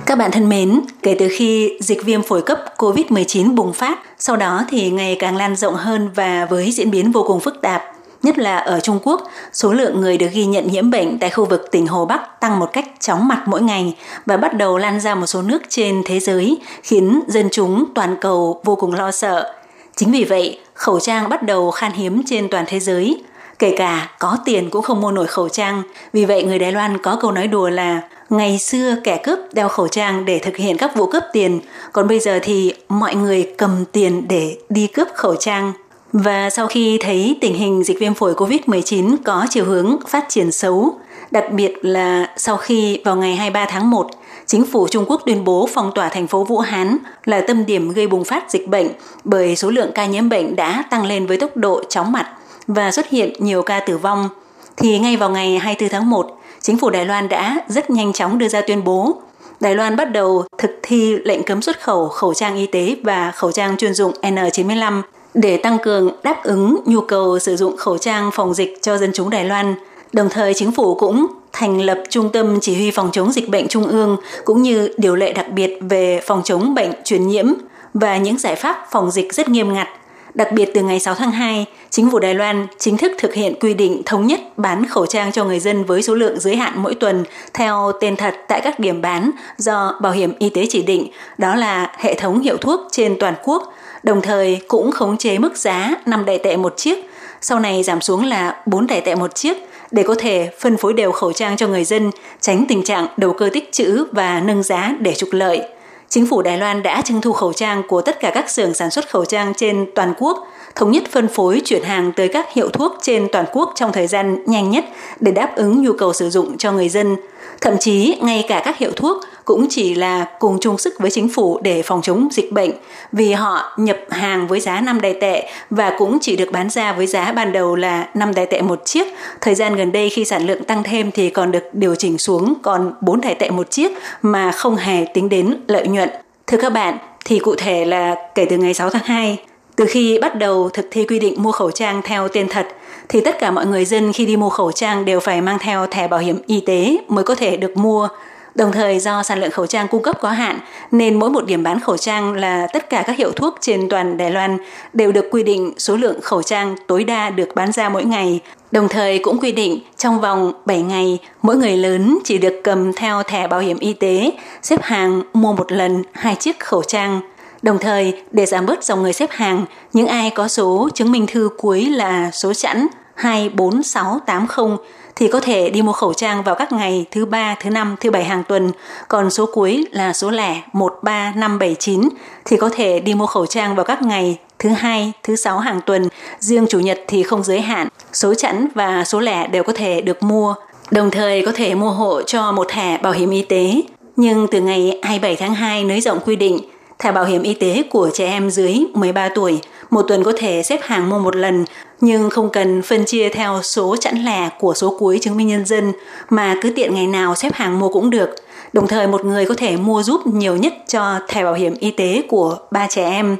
[0.06, 4.36] Các bạn thân mến, kể từ khi dịch viêm phổi cấp COVID-19 bùng phát, sau
[4.36, 7.82] đó thì ngày càng lan rộng hơn và với diễn biến vô cùng phức tạp,
[8.22, 11.44] Nhất là ở Trung Quốc, số lượng người được ghi nhận nhiễm bệnh tại khu
[11.44, 13.96] vực tỉnh Hồ Bắc tăng một cách chóng mặt mỗi ngày
[14.26, 18.16] và bắt đầu lan ra một số nước trên thế giới, khiến dân chúng toàn
[18.20, 19.54] cầu vô cùng lo sợ.
[19.96, 23.22] Chính vì vậy, khẩu trang bắt đầu khan hiếm trên toàn thế giới.
[23.58, 25.82] Kể cả có tiền cũng không mua nổi khẩu trang.
[26.12, 28.00] Vì vậy người Đài Loan có câu nói đùa là
[28.30, 31.60] ngày xưa kẻ cướp đeo khẩu trang để thực hiện các vụ cướp tiền,
[31.92, 35.72] còn bây giờ thì mọi người cầm tiền để đi cướp khẩu trang.
[36.12, 40.52] Và sau khi thấy tình hình dịch viêm phổi COVID-19 có chiều hướng phát triển
[40.52, 40.94] xấu,
[41.30, 44.06] đặc biệt là sau khi vào ngày 23 tháng 1,
[44.46, 47.92] chính phủ Trung Quốc tuyên bố phong tỏa thành phố Vũ Hán là tâm điểm
[47.92, 48.88] gây bùng phát dịch bệnh
[49.24, 52.28] bởi số lượng ca nhiễm bệnh đã tăng lên với tốc độ chóng mặt
[52.66, 54.28] và xuất hiện nhiều ca tử vong.
[54.76, 58.38] Thì ngay vào ngày 24 tháng 1, chính phủ Đài Loan đã rất nhanh chóng
[58.38, 59.16] đưa ra tuyên bố
[59.62, 63.30] Đài Loan bắt đầu thực thi lệnh cấm xuất khẩu khẩu trang y tế và
[63.30, 65.02] khẩu trang chuyên dụng N95
[65.34, 69.10] để tăng cường đáp ứng nhu cầu sử dụng khẩu trang phòng dịch cho dân
[69.14, 69.74] chúng Đài Loan.
[70.12, 73.68] Đồng thời chính phủ cũng thành lập Trung tâm Chỉ huy Phòng chống dịch bệnh
[73.68, 77.46] Trung ương cũng như điều lệ đặc biệt về phòng chống bệnh truyền nhiễm
[77.94, 79.88] và những giải pháp phòng dịch rất nghiêm ngặt.
[80.34, 83.54] Đặc biệt từ ngày 6 tháng 2, chính phủ Đài Loan chính thức thực hiện
[83.60, 86.72] quy định thống nhất bán khẩu trang cho người dân với số lượng giới hạn
[86.76, 87.24] mỗi tuần
[87.54, 91.08] theo tên thật tại các điểm bán do Bảo hiểm Y tế chỉ định,
[91.38, 95.56] đó là hệ thống hiệu thuốc trên toàn quốc đồng thời cũng khống chế mức
[95.56, 99.34] giá 5 đại tệ một chiếc, sau này giảm xuống là 4 đại tệ một
[99.34, 99.56] chiếc
[99.90, 103.32] để có thể phân phối đều khẩu trang cho người dân, tránh tình trạng đầu
[103.32, 105.62] cơ tích trữ và nâng giá để trục lợi.
[106.08, 108.90] Chính phủ Đài Loan đã trưng thu khẩu trang của tất cả các xưởng sản
[108.90, 112.68] xuất khẩu trang trên toàn quốc, thống nhất phân phối chuyển hàng tới các hiệu
[112.68, 114.84] thuốc trên toàn quốc trong thời gian nhanh nhất
[115.20, 117.16] để đáp ứng nhu cầu sử dụng cho người dân.
[117.60, 121.28] Thậm chí ngay cả các hiệu thuốc cũng chỉ là cùng chung sức với chính
[121.28, 122.70] phủ để phòng chống dịch bệnh
[123.12, 126.92] vì họ nhập hàng với giá 5 đài tệ và cũng chỉ được bán ra
[126.92, 129.06] với giá ban đầu là 5 đài tệ một chiếc.
[129.40, 132.54] Thời gian gần đây khi sản lượng tăng thêm thì còn được điều chỉnh xuống
[132.62, 136.08] còn 4 đài tệ một chiếc mà không hề tính đến lợi nhuận.
[136.46, 139.38] Thưa các bạn, thì cụ thể là kể từ ngày 6 tháng 2,
[139.76, 142.66] từ khi bắt đầu thực thi quy định mua khẩu trang theo tên thật,
[143.08, 145.86] thì tất cả mọi người dân khi đi mua khẩu trang đều phải mang theo
[145.86, 148.08] thẻ bảo hiểm y tế mới có thể được mua
[148.54, 150.58] Đồng thời do sản lượng khẩu trang cung cấp có hạn
[150.90, 154.16] nên mỗi một điểm bán khẩu trang là tất cả các hiệu thuốc trên toàn
[154.16, 154.58] Đài Loan
[154.92, 158.40] đều được quy định số lượng khẩu trang tối đa được bán ra mỗi ngày.
[158.70, 162.92] Đồng thời cũng quy định trong vòng 7 ngày, mỗi người lớn chỉ được cầm
[162.92, 164.32] theo thẻ bảo hiểm y tế,
[164.62, 167.20] xếp hàng mua một lần hai chiếc khẩu trang.
[167.62, 171.26] Đồng thời, để giảm bớt dòng người xếp hàng, những ai có số chứng minh
[171.26, 174.76] thư cuối là số chẵn 24680
[175.16, 178.10] thì có thể đi mua khẩu trang vào các ngày thứ ba, thứ năm, thứ
[178.10, 178.72] bảy hàng tuần.
[179.08, 182.08] Còn số cuối là số lẻ 13579
[182.44, 185.80] thì có thể đi mua khẩu trang vào các ngày thứ hai, thứ sáu hàng
[185.86, 186.08] tuần.
[186.38, 187.88] Riêng chủ nhật thì không giới hạn.
[188.12, 190.54] Số chẵn và số lẻ đều có thể được mua.
[190.90, 193.82] Đồng thời có thể mua hộ cho một thẻ bảo hiểm y tế.
[194.16, 196.58] Nhưng từ ngày 27 tháng 2 nới rộng quy định,
[197.02, 200.62] thẻ bảo hiểm y tế của trẻ em dưới 13 tuổi một tuần có thể
[200.62, 201.64] xếp hàng mua một lần
[202.00, 205.64] nhưng không cần phân chia theo số chẵn lẻ của số cuối chứng minh nhân
[205.64, 205.92] dân
[206.30, 208.30] mà cứ tiện ngày nào xếp hàng mua cũng được.
[208.72, 211.90] Đồng thời một người có thể mua giúp nhiều nhất cho thẻ bảo hiểm y
[211.90, 213.36] tế của ba trẻ em.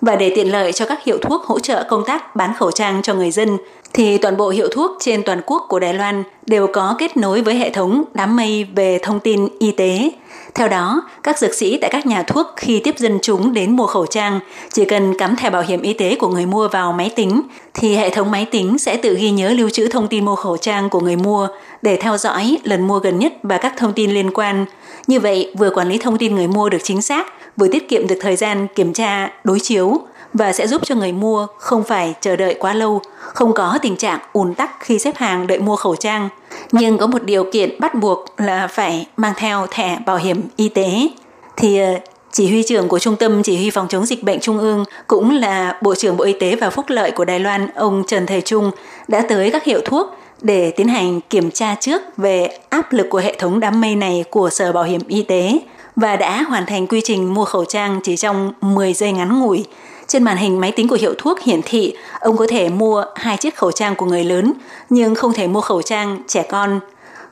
[0.00, 3.02] Và để tiện lợi cho các hiệu thuốc hỗ trợ công tác bán khẩu trang
[3.02, 3.58] cho người dân,
[3.92, 7.42] thì toàn bộ hiệu thuốc trên toàn quốc của Đài Loan đều có kết nối
[7.42, 10.10] với hệ thống đám mây về thông tin y tế.
[10.56, 13.86] Theo đó, các dược sĩ tại các nhà thuốc khi tiếp dân chúng đến mua
[13.86, 14.40] khẩu trang
[14.72, 17.42] chỉ cần cắm thẻ bảo hiểm y tế của người mua vào máy tính
[17.74, 20.56] thì hệ thống máy tính sẽ tự ghi nhớ lưu trữ thông tin mua khẩu
[20.56, 21.48] trang của người mua
[21.82, 24.66] để theo dõi lần mua gần nhất và các thông tin liên quan.
[25.06, 27.26] Như vậy, vừa quản lý thông tin người mua được chính xác,
[27.56, 30.00] vừa tiết kiệm được thời gian kiểm tra, đối chiếu
[30.38, 33.96] và sẽ giúp cho người mua không phải chờ đợi quá lâu, không có tình
[33.96, 36.28] trạng ùn tắc khi xếp hàng đợi mua khẩu trang.
[36.72, 40.68] Nhưng có một điều kiện bắt buộc là phải mang theo thẻ bảo hiểm y
[40.68, 41.08] tế.
[41.56, 41.94] Thì ờ,
[42.32, 45.30] chỉ huy trưởng của Trung tâm Chỉ huy Phòng chống dịch bệnh Trung ương cũng
[45.30, 48.40] là Bộ trưởng Bộ Y tế và Phúc lợi của Đài Loan, ông Trần Thầy
[48.40, 48.70] Trung,
[49.08, 53.18] đã tới các hiệu thuốc để tiến hành kiểm tra trước về áp lực của
[53.18, 55.58] hệ thống đám mây này của Sở Bảo hiểm Y tế
[55.96, 59.64] và đã hoàn thành quy trình mua khẩu trang chỉ trong 10 giây ngắn ngủi.
[60.06, 63.36] Trên màn hình máy tính của hiệu thuốc hiển thị, ông có thể mua hai
[63.36, 64.52] chiếc khẩu trang của người lớn,
[64.90, 66.80] nhưng không thể mua khẩu trang trẻ con.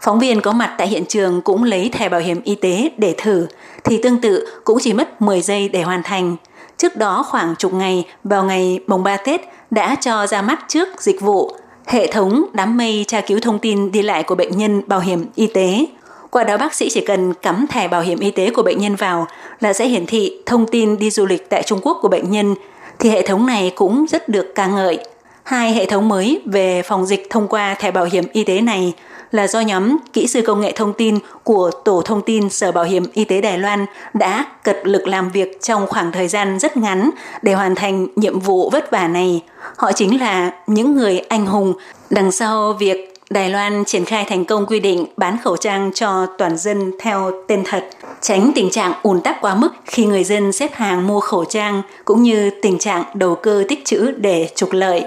[0.00, 3.14] Phóng viên có mặt tại hiện trường cũng lấy thẻ bảo hiểm y tế để
[3.18, 3.46] thử,
[3.84, 6.36] thì tương tự cũng chỉ mất 10 giây để hoàn thành.
[6.78, 10.88] Trước đó khoảng chục ngày, vào ngày mùng 3 Tết, đã cho ra mắt trước
[10.98, 11.56] dịch vụ
[11.86, 15.26] hệ thống đám mây tra cứu thông tin đi lại của bệnh nhân bảo hiểm
[15.34, 15.86] y tế.
[16.34, 18.96] Qua đó bác sĩ chỉ cần cắm thẻ bảo hiểm y tế của bệnh nhân
[18.96, 19.26] vào
[19.60, 22.54] là sẽ hiển thị thông tin đi du lịch tại Trung Quốc của bệnh nhân,
[22.98, 24.98] thì hệ thống này cũng rất được ca ngợi.
[25.42, 28.92] Hai hệ thống mới về phòng dịch thông qua thẻ bảo hiểm y tế này
[29.30, 32.84] là do nhóm kỹ sư công nghệ thông tin của Tổ thông tin Sở Bảo
[32.84, 36.76] hiểm Y tế Đài Loan đã cật lực làm việc trong khoảng thời gian rất
[36.76, 37.10] ngắn
[37.42, 39.42] để hoàn thành nhiệm vụ vất vả này.
[39.76, 41.72] Họ chính là những người anh hùng
[42.10, 46.26] đằng sau việc Đài Loan triển khai thành công quy định bán khẩu trang cho
[46.38, 47.84] toàn dân theo tên thật,
[48.20, 51.82] tránh tình trạng ùn tắc quá mức khi người dân xếp hàng mua khẩu trang
[52.04, 55.04] cũng như tình trạng đầu cơ tích trữ để trục lợi.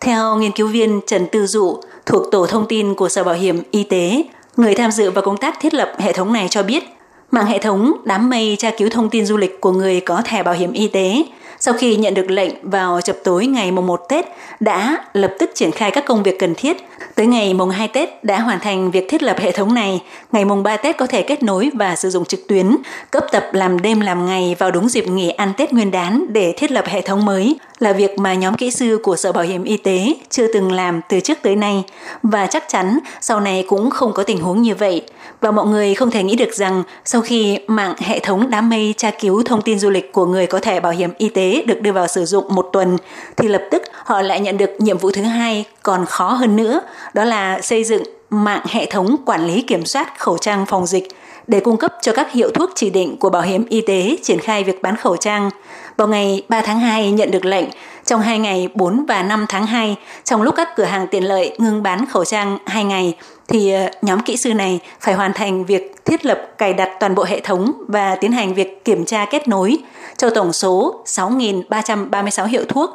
[0.00, 3.62] Theo nghiên cứu viên Trần Tư Dụ thuộc Tổ thông tin của Sở Bảo hiểm
[3.70, 4.22] Y tế,
[4.56, 6.84] người tham dự vào công tác thiết lập hệ thống này cho biết,
[7.30, 10.42] mạng hệ thống đám mây tra cứu thông tin du lịch của người có thẻ
[10.42, 11.22] bảo hiểm y tế
[11.60, 14.24] sau khi nhận được lệnh vào chập tối ngày mùng 1 Tết
[14.60, 16.76] đã lập tức triển khai các công việc cần thiết.
[17.14, 20.44] Tới ngày mùng 2 Tết đã hoàn thành việc thiết lập hệ thống này, ngày
[20.44, 22.76] mùng 3 Tết có thể kết nối và sử dụng trực tuyến,
[23.10, 26.54] cấp tập làm đêm làm ngày vào đúng dịp nghỉ ăn Tết Nguyên đán để
[26.56, 27.56] thiết lập hệ thống mới.
[27.78, 31.00] Là việc mà nhóm kỹ sư của Sở Bảo hiểm Y tế chưa từng làm
[31.08, 31.84] từ trước tới nay.
[32.22, 35.02] Và chắc chắn sau này cũng không có tình huống như vậy.
[35.40, 38.94] Và mọi người không thể nghĩ được rằng sau khi mạng hệ thống đám mây
[38.96, 41.80] tra cứu thông tin du lịch của người có thẻ bảo hiểm y tế được
[41.80, 42.96] đưa vào sử dụng một tuần
[43.36, 46.80] thì lập tức họ lại nhận được nhiệm vụ thứ hai còn khó hơn nữa,
[47.14, 51.08] đó là xây dựng mạng hệ thống quản lý kiểm soát khẩu trang phòng dịch
[51.46, 54.38] để cung cấp cho các hiệu thuốc chỉ định của bảo hiểm y tế triển
[54.38, 55.50] khai việc bán khẩu trang.
[55.96, 57.66] Vào ngày 3 tháng 2 nhận được lệnh,
[58.04, 61.56] trong hai ngày 4 và 5 tháng 2, trong lúc các cửa hàng tiện lợi
[61.58, 63.14] ngưng bán khẩu trang 2 ngày,
[63.48, 67.14] thì ờ, nhóm kỹ sư này phải hoàn thành việc thiết lập cài đặt toàn
[67.14, 69.78] bộ hệ thống và tiến hành việc kiểm tra kết nối
[70.16, 72.94] cho tổng số 6.336 hiệu thuốc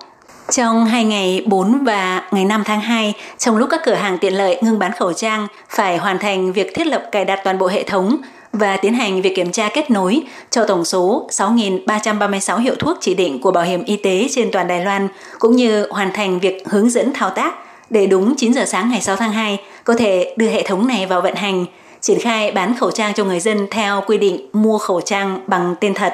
[0.49, 4.33] trong hai ngày 4 và ngày 5 tháng 2, trong lúc các cửa hàng tiện
[4.33, 7.67] lợi ngưng bán khẩu trang, phải hoàn thành việc thiết lập cài đặt toàn bộ
[7.67, 8.17] hệ thống
[8.53, 13.13] và tiến hành việc kiểm tra kết nối cho tổng số 6.336 hiệu thuốc chỉ
[13.13, 15.07] định của Bảo hiểm Y tế trên toàn Đài Loan,
[15.39, 19.01] cũng như hoàn thành việc hướng dẫn thao tác để đúng 9 giờ sáng ngày
[19.01, 21.65] 6 tháng 2 có thể đưa hệ thống này vào vận hành,
[22.01, 25.75] triển khai bán khẩu trang cho người dân theo quy định mua khẩu trang bằng
[25.81, 26.13] tên thật.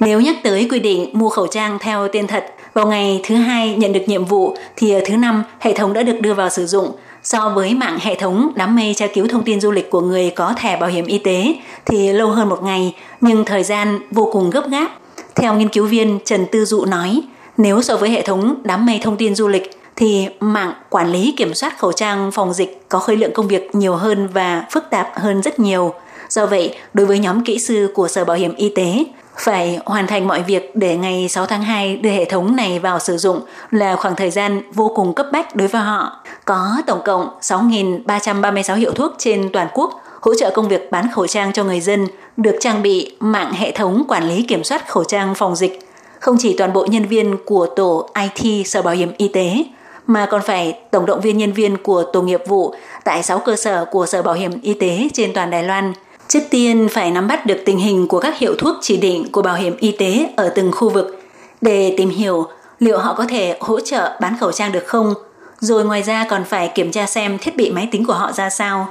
[0.00, 3.74] Nếu nhắc tới quy định mua khẩu trang theo tên thật, vào ngày thứ hai
[3.74, 6.90] nhận được nhiệm vụ thì thứ năm hệ thống đã được đưa vào sử dụng.
[7.22, 10.30] So với mạng hệ thống đám mây tra cứu thông tin du lịch của người
[10.30, 11.54] có thẻ bảo hiểm y tế
[11.86, 14.90] thì lâu hơn một ngày, nhưng thời gian vô cùng gấp gáp.
[15.34, 17.22] Theo nghiên cứu viên Trần Tư Dụ nói,
[17.56, 21.34] nếu so với hệ thống đám mây thông tin du lịch thì mạng quản lý
[21.36, 24.90] kiểm soát khẩu trang phòng dịch có khối lượng công việc nhiều hơn và phức
[24.90, 25.94] tạp hơn rất nhiều.
[26.28, 29.04] Do vậy, đối với nhóm kỹ sư của Sở Bảo hiểm Y tế,
[29.36, 32.98] phải hoàn thành mọi việc để ngày 6 tháng 2 đưa hệ thống này vào
[32.98, 36.20] sử dụng là khoảng thời gian vô cùng cấp bách đối với họ.
[36.44, 41.26] Có tổng cộng 6.336 hiệu thuốc trên toàn quốc hỗ trợ công việc bán khẩu
[41.26, 45.04] trang cho người dân được trang bị mạng hệ thống quản lý kiểm soát khẩu
[45.04, 45.78] trang phòng dịch.
[46.20, 49.64] Không chỉ toàn bộ nhân viên của tổ IT Sở Bảo hiểm Y tế,
[50.12, 53.56] mà còn phải tổng động viên nhân viên của tổ nghiệp vụ tại 6 cơ
[53.56, 55.92] sở của Sở Bảo hiểm Y tế trên toàn Đài Loan.
[56.28, 59.42] Trước tiên phải nắm bắt được tình hình của các hiệu thuốc chỉ định của
[59.42, 61.20] bảo hiểm y tế ở từng khu vực
[61.60, 62.46] để tìm hiểu
[62.78, 65.14] liệu họ có thể hỗ trợ bán khẩu trang được không.
[65.60, 68.50] Rồi ngoài ra còn phải kiểm tra xem thiết bị máy tính của họ ra
[68.50, 68.88] sao.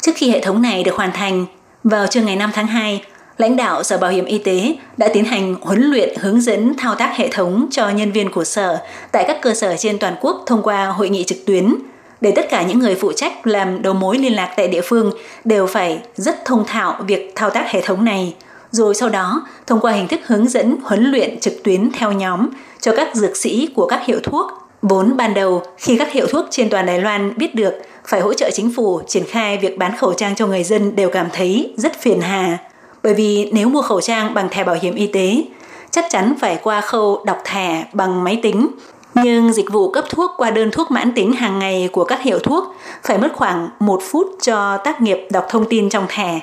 [0.00, 1.46] Trước khi hệ thống này được hoàn thành,
[1.84, 3.02] vào trưa ngày 5 tháng 2,
[3.40, 6.94] lãnh đạo Sở Bảo hiểm Y tế đã tiến hành huấn luyện hướng dẫn thao
[6.94, 8.78] tác hệ thống cho nhân viên của sở
[9.12, 11.74] tại các cơ sở trên toàn quốc thông qua hội nghị trực tuyến
[12.20, 15.12] để tất cả những người phụ trách làm đầu mối liên lạc tại địa phương
[15.44, 18.34] đều phải rất thông thạo việc thao tác hệ thống này.
[18.70, 22.48] Rồi sau đó, thông qua hình thức hướng dẫn huấn luyện trực tuyến theo nhóm
[22.80, 24.50] cho các dược sĩ của các hiệu thuốc.
[24.82, 27.72] Vốn ban đầu, khi các hiệu thuốc trên toàn Đài Loan biết được
[28.04, 31.10] phải hỗ trợ chính phủ triển khai việc bán khẩu trang cho người dân đều
[31.10, 32.58] cảm thấy rất phiền hà.
[33.02, 35.44] Bởi vì nếu mua khẩu trang bằng thẻ bảo hiểm y tế,
[35.90, 38.68] chắc chắn phải qua khâu đọc thẻ bằng máy tính
[39.14, 42.38] nhưng dịch vụ cấp thuốc qua đơn thuốc mãn tính hàng ngày của các hiệu
[42.38, 42.64] thuốc
[43.02, 46.40] phải mất khoảng một phút cho tác nghiệp đọc thông tin trong thẻ.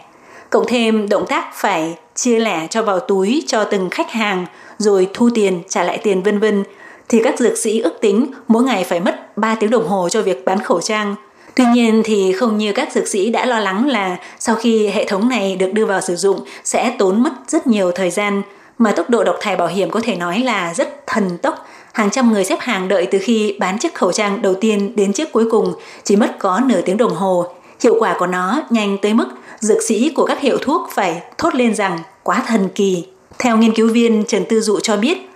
[0.50, 4.46] Cộng thêm động tác phải chia lẻ cho vào túi cho từng khách hàng
[4.78, 6.64] rồi thu tiền, trả lại tiền vân vân
[7.10, 10.22] thì các dược sĩ ước tính mỗi ngày phải mất 3 tiếng đồng hồ cho
[10.22, 11.16] việc bán khẩu trang.
[11.58, 15.06] Tuy nhiên thì không như các dược sĩ đã lo lắng là sau khi hệ
[15.06, 18.42] thống này được đưa vào sử dụng sẽ tốn mất rất nhiều thời gian
[18.78, 22.10] mà tốc độ đọc thẻ bảo hiểm có thể nói là rất thần tốc hàng
[22.10, 25.32] trăm người xếp hàng đợi từ khi bán chiếc khẩu trang đầu tiên đến chiếc
[25.32, 27.48] cuối cùng chỉ mất có nửa tiếng đồng hồ.
[27.84, 29.28] Hiệu quả của nó nhanh tới mức
[29.60, 33.06] dược sĩ của các hiệu thuốc phải thốt lên rằng quá thần kỳ.
[33.40, 35.27] Theo nghiên cứu viên Trần Tư Dụ cho biết,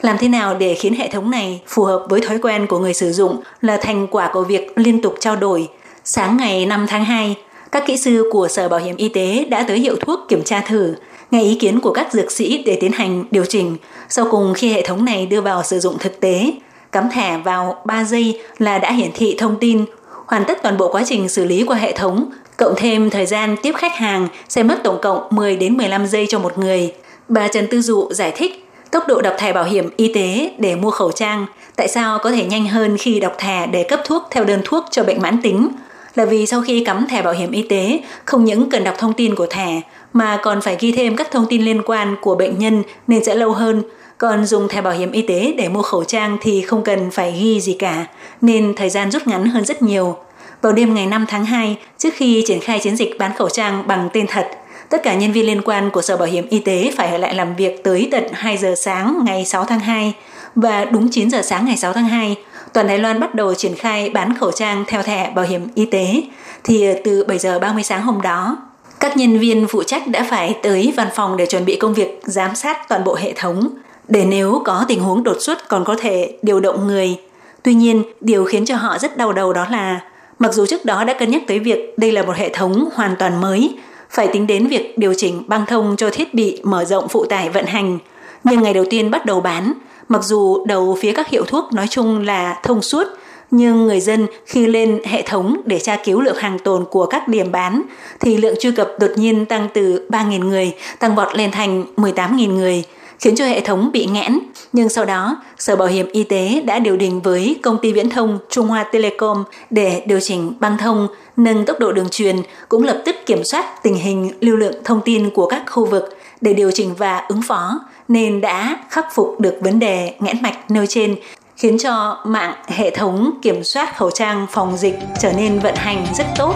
[0.00, 2.94] làm thế nào để khiến hệ thống này phù hợp với thói quen của người
[2.94, 5.68] sử dụng là thành quả của việc liên tục trao đổi.
[6.04, 7.36] Sáng ngày 5 tháng 2,
[7.72, 10.60] các kỹ sư của Sở Bảo hiểm Y tế đã tới hiệu thuốc kiểm tra
[10.60, 10.94] thử
[11.30, 13.76] nghe ý kiến của các dược sĩ để tiến hành điều chỉnh.
[14.08, 16.52] Sau cùng khi hệ thống này đưa vào sử dụng thực tế,
[16.92, 19.84] cắm thẻ vào 3 giây là đã hiển thị thông tin,
[20.26, 23.56] hoàn tất toàn bộ quá trình xử lý qua hệ thống, cộng thêm thời gian
[23.62, 26.92] tiếp khách hàng sẽ mất tổng cộng 10 đến 15 giây cho một người.
[27.28, 30.76] Bà Trần Tư Dụ giải thích tốc độ đọc thẻ bảo hiểm y tế để
[30.76, 34.22] mua khẩu trang tại sao có thể nhanh hơn khi đọc thẻ để cấp thuốc
[34.30, 35.68] theo đơn thuốc cho bệnh mãn tính
[36.14, 39.12] là vì sau khi cắm thẻ bảo hiểm y tế không những cần đọc thông
[39.12, 39.80] tin của thẻ
[40.12, 43.34] mà còn phải ghi thêm các thông tin liên quan của bệnh nhân nên sẽ
[43.34, 43.82] lâu hơn.
[44.18, 47.32] Còn dùng thẻ bảo hiểm y tế để mua khẩu trang thì không cần phải
[47.32, 48.06] ghi gì cả,
[48.40, 50.16] nên thời gian rút ngắn hơn rất nhiều.
[50.62, 53.86] Vào đêm ngày 5 tháng 2, trước khi triển khai chiến dịch bán khẩu trang
[53.86, 54.48] bằng tên thật,
[54.90, 57.34] tất cả nhân viên liên quan của Sở Bảo hiểm Y tế phải ở lại
[57.34, 60.14] làm việc tới tận 2 giờ sáng ngày 6 tháng 2
[60.54, 62.36] và đúng 9 giờ sáng ngày 6 tháng 2,
[62.72, 65.84] toàn Đài Loan bắt đầu triển khai bán khẩu trang theo thẻ bảo hiểm y
[65.84, 66.22] tế.
[66.64, 68.56] Thì ờ, từ 7 giờ 30 sáng hôm đó
[69.00, 72.20] các nhân viên phụ trách đã phải tới văn phòng để chuẩn bị công việc
[72.24, 73.68] giám sát toàn bộ hệ thống,
[74.08, 77.16] để nếu có tình huống đột xuất còn có thể điều động người.
[77.62, 80.00] Tuy nhiên, điều khiến cho họ rất đau đầu đó là,
[80.38, 83.16] mặc dù trước đó đã cân nhắc tới việc đây là một hệ thống hoàn
[83.16, 83.74] toàn mới,
[84.10, 87.48] phải tính đến việc điều chỉnh băng thông cho thiết bị mở rộng phụ tải
[87.48, 87.98] vận hành,
[88.44, 89.72] nhưng ngày đầu tiên bắt đầu bán,
[90.08, 93.06] mặc dù đầu phía các hiệu thuốc nói chung là thông suốt,
[93.50, 97.28] nhưng người dân khi lên hệ thống để tra cứu lượng hàng tồn của các
[97.28, 97.82] điểm bán
[98.20, 102.54] thì lượng truy cập đột nhiên tăng từ 3.000 người tăng vọt lên thành 18.000
[102.54, 102.84] người
[103.20, 104.38] khiến cho hệ thống bị nghẽn.
[104.72, 108.10] Nhưng sau đó, Sở Bảo hiểm Y tế đã điều đình với công ty viễn
[108.10, 112.36] thông Trung Hoa Telecom để điều chỉnh băng thông, nâng tốc độ đường truyền,
[112.68, 116.16] cũng lập tức kiểm soát tình hình lưu lượng thông tin của các khu vực
[116.40, 120.70] để điều chỉnh và ứng phó, nên đã khắc phục được vấn đề nghẽn mạch
[120.70, 121.16] nêu trên
[121.56, 126.06] khiến cho mạng hệ thống kiểm soát khẩu trang phòng dịch trở nên vận hành
[126.14, 126.54] rất tốt.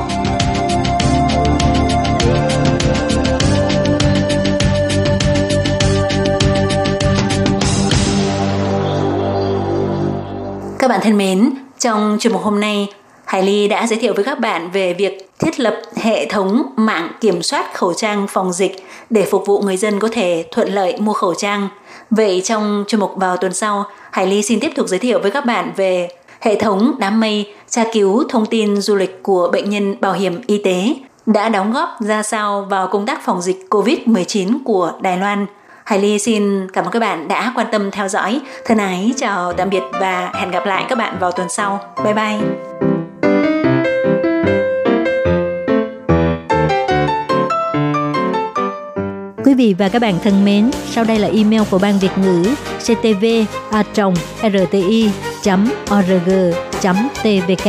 [10.85, 12.89] Các bạn thân mến, trong chuyên mục hôm nay,
[13.25, 17.09] Hải Ly đã giới thiệu với các bạn về việc thiết lập hệ thống mạng
[17.21, 20.97] kiểm soát khẩu trang phòng dịch để phục vụ người dân có thể thuận lợi
[21.01, 21.69] mua khẩu trang.
[22.11, 25.31] Vậy trong chuyên mục vào tuần sau, Hải Ly xin tiếp tục giới thiệu với
[25.31, 26.09] các bạn về
[26.41, 30.41] hệ thống đám mây tra cứu thông tin du lịch của bệnh nhân bảo hiểm
[30.47, 30.95] y tế
[31.27, 35.47] đã đóng góp ra sao vào công tác phòng dịch COVID-19 của Đài Loan.
[35.85, 38.41] Hải Ly xin cảm ơn các bạn đã quan tâm theo dõi.
[38.65, 41.81] Thân ái chào tạm biệt và hẹn gặp lại các bạn vào tuần sau.
[42.05, 42.39] Bye bye!
[49.45, 52.45] Quý vị và các bạn thân mến, sau đây là email của Ban Việt ngữ
[52.79, 53.25] ctv
[53.71, 53.83] a
[54.43, 55.11] rti
[55.95, 56.31] org
[57.23, 57.69] tvk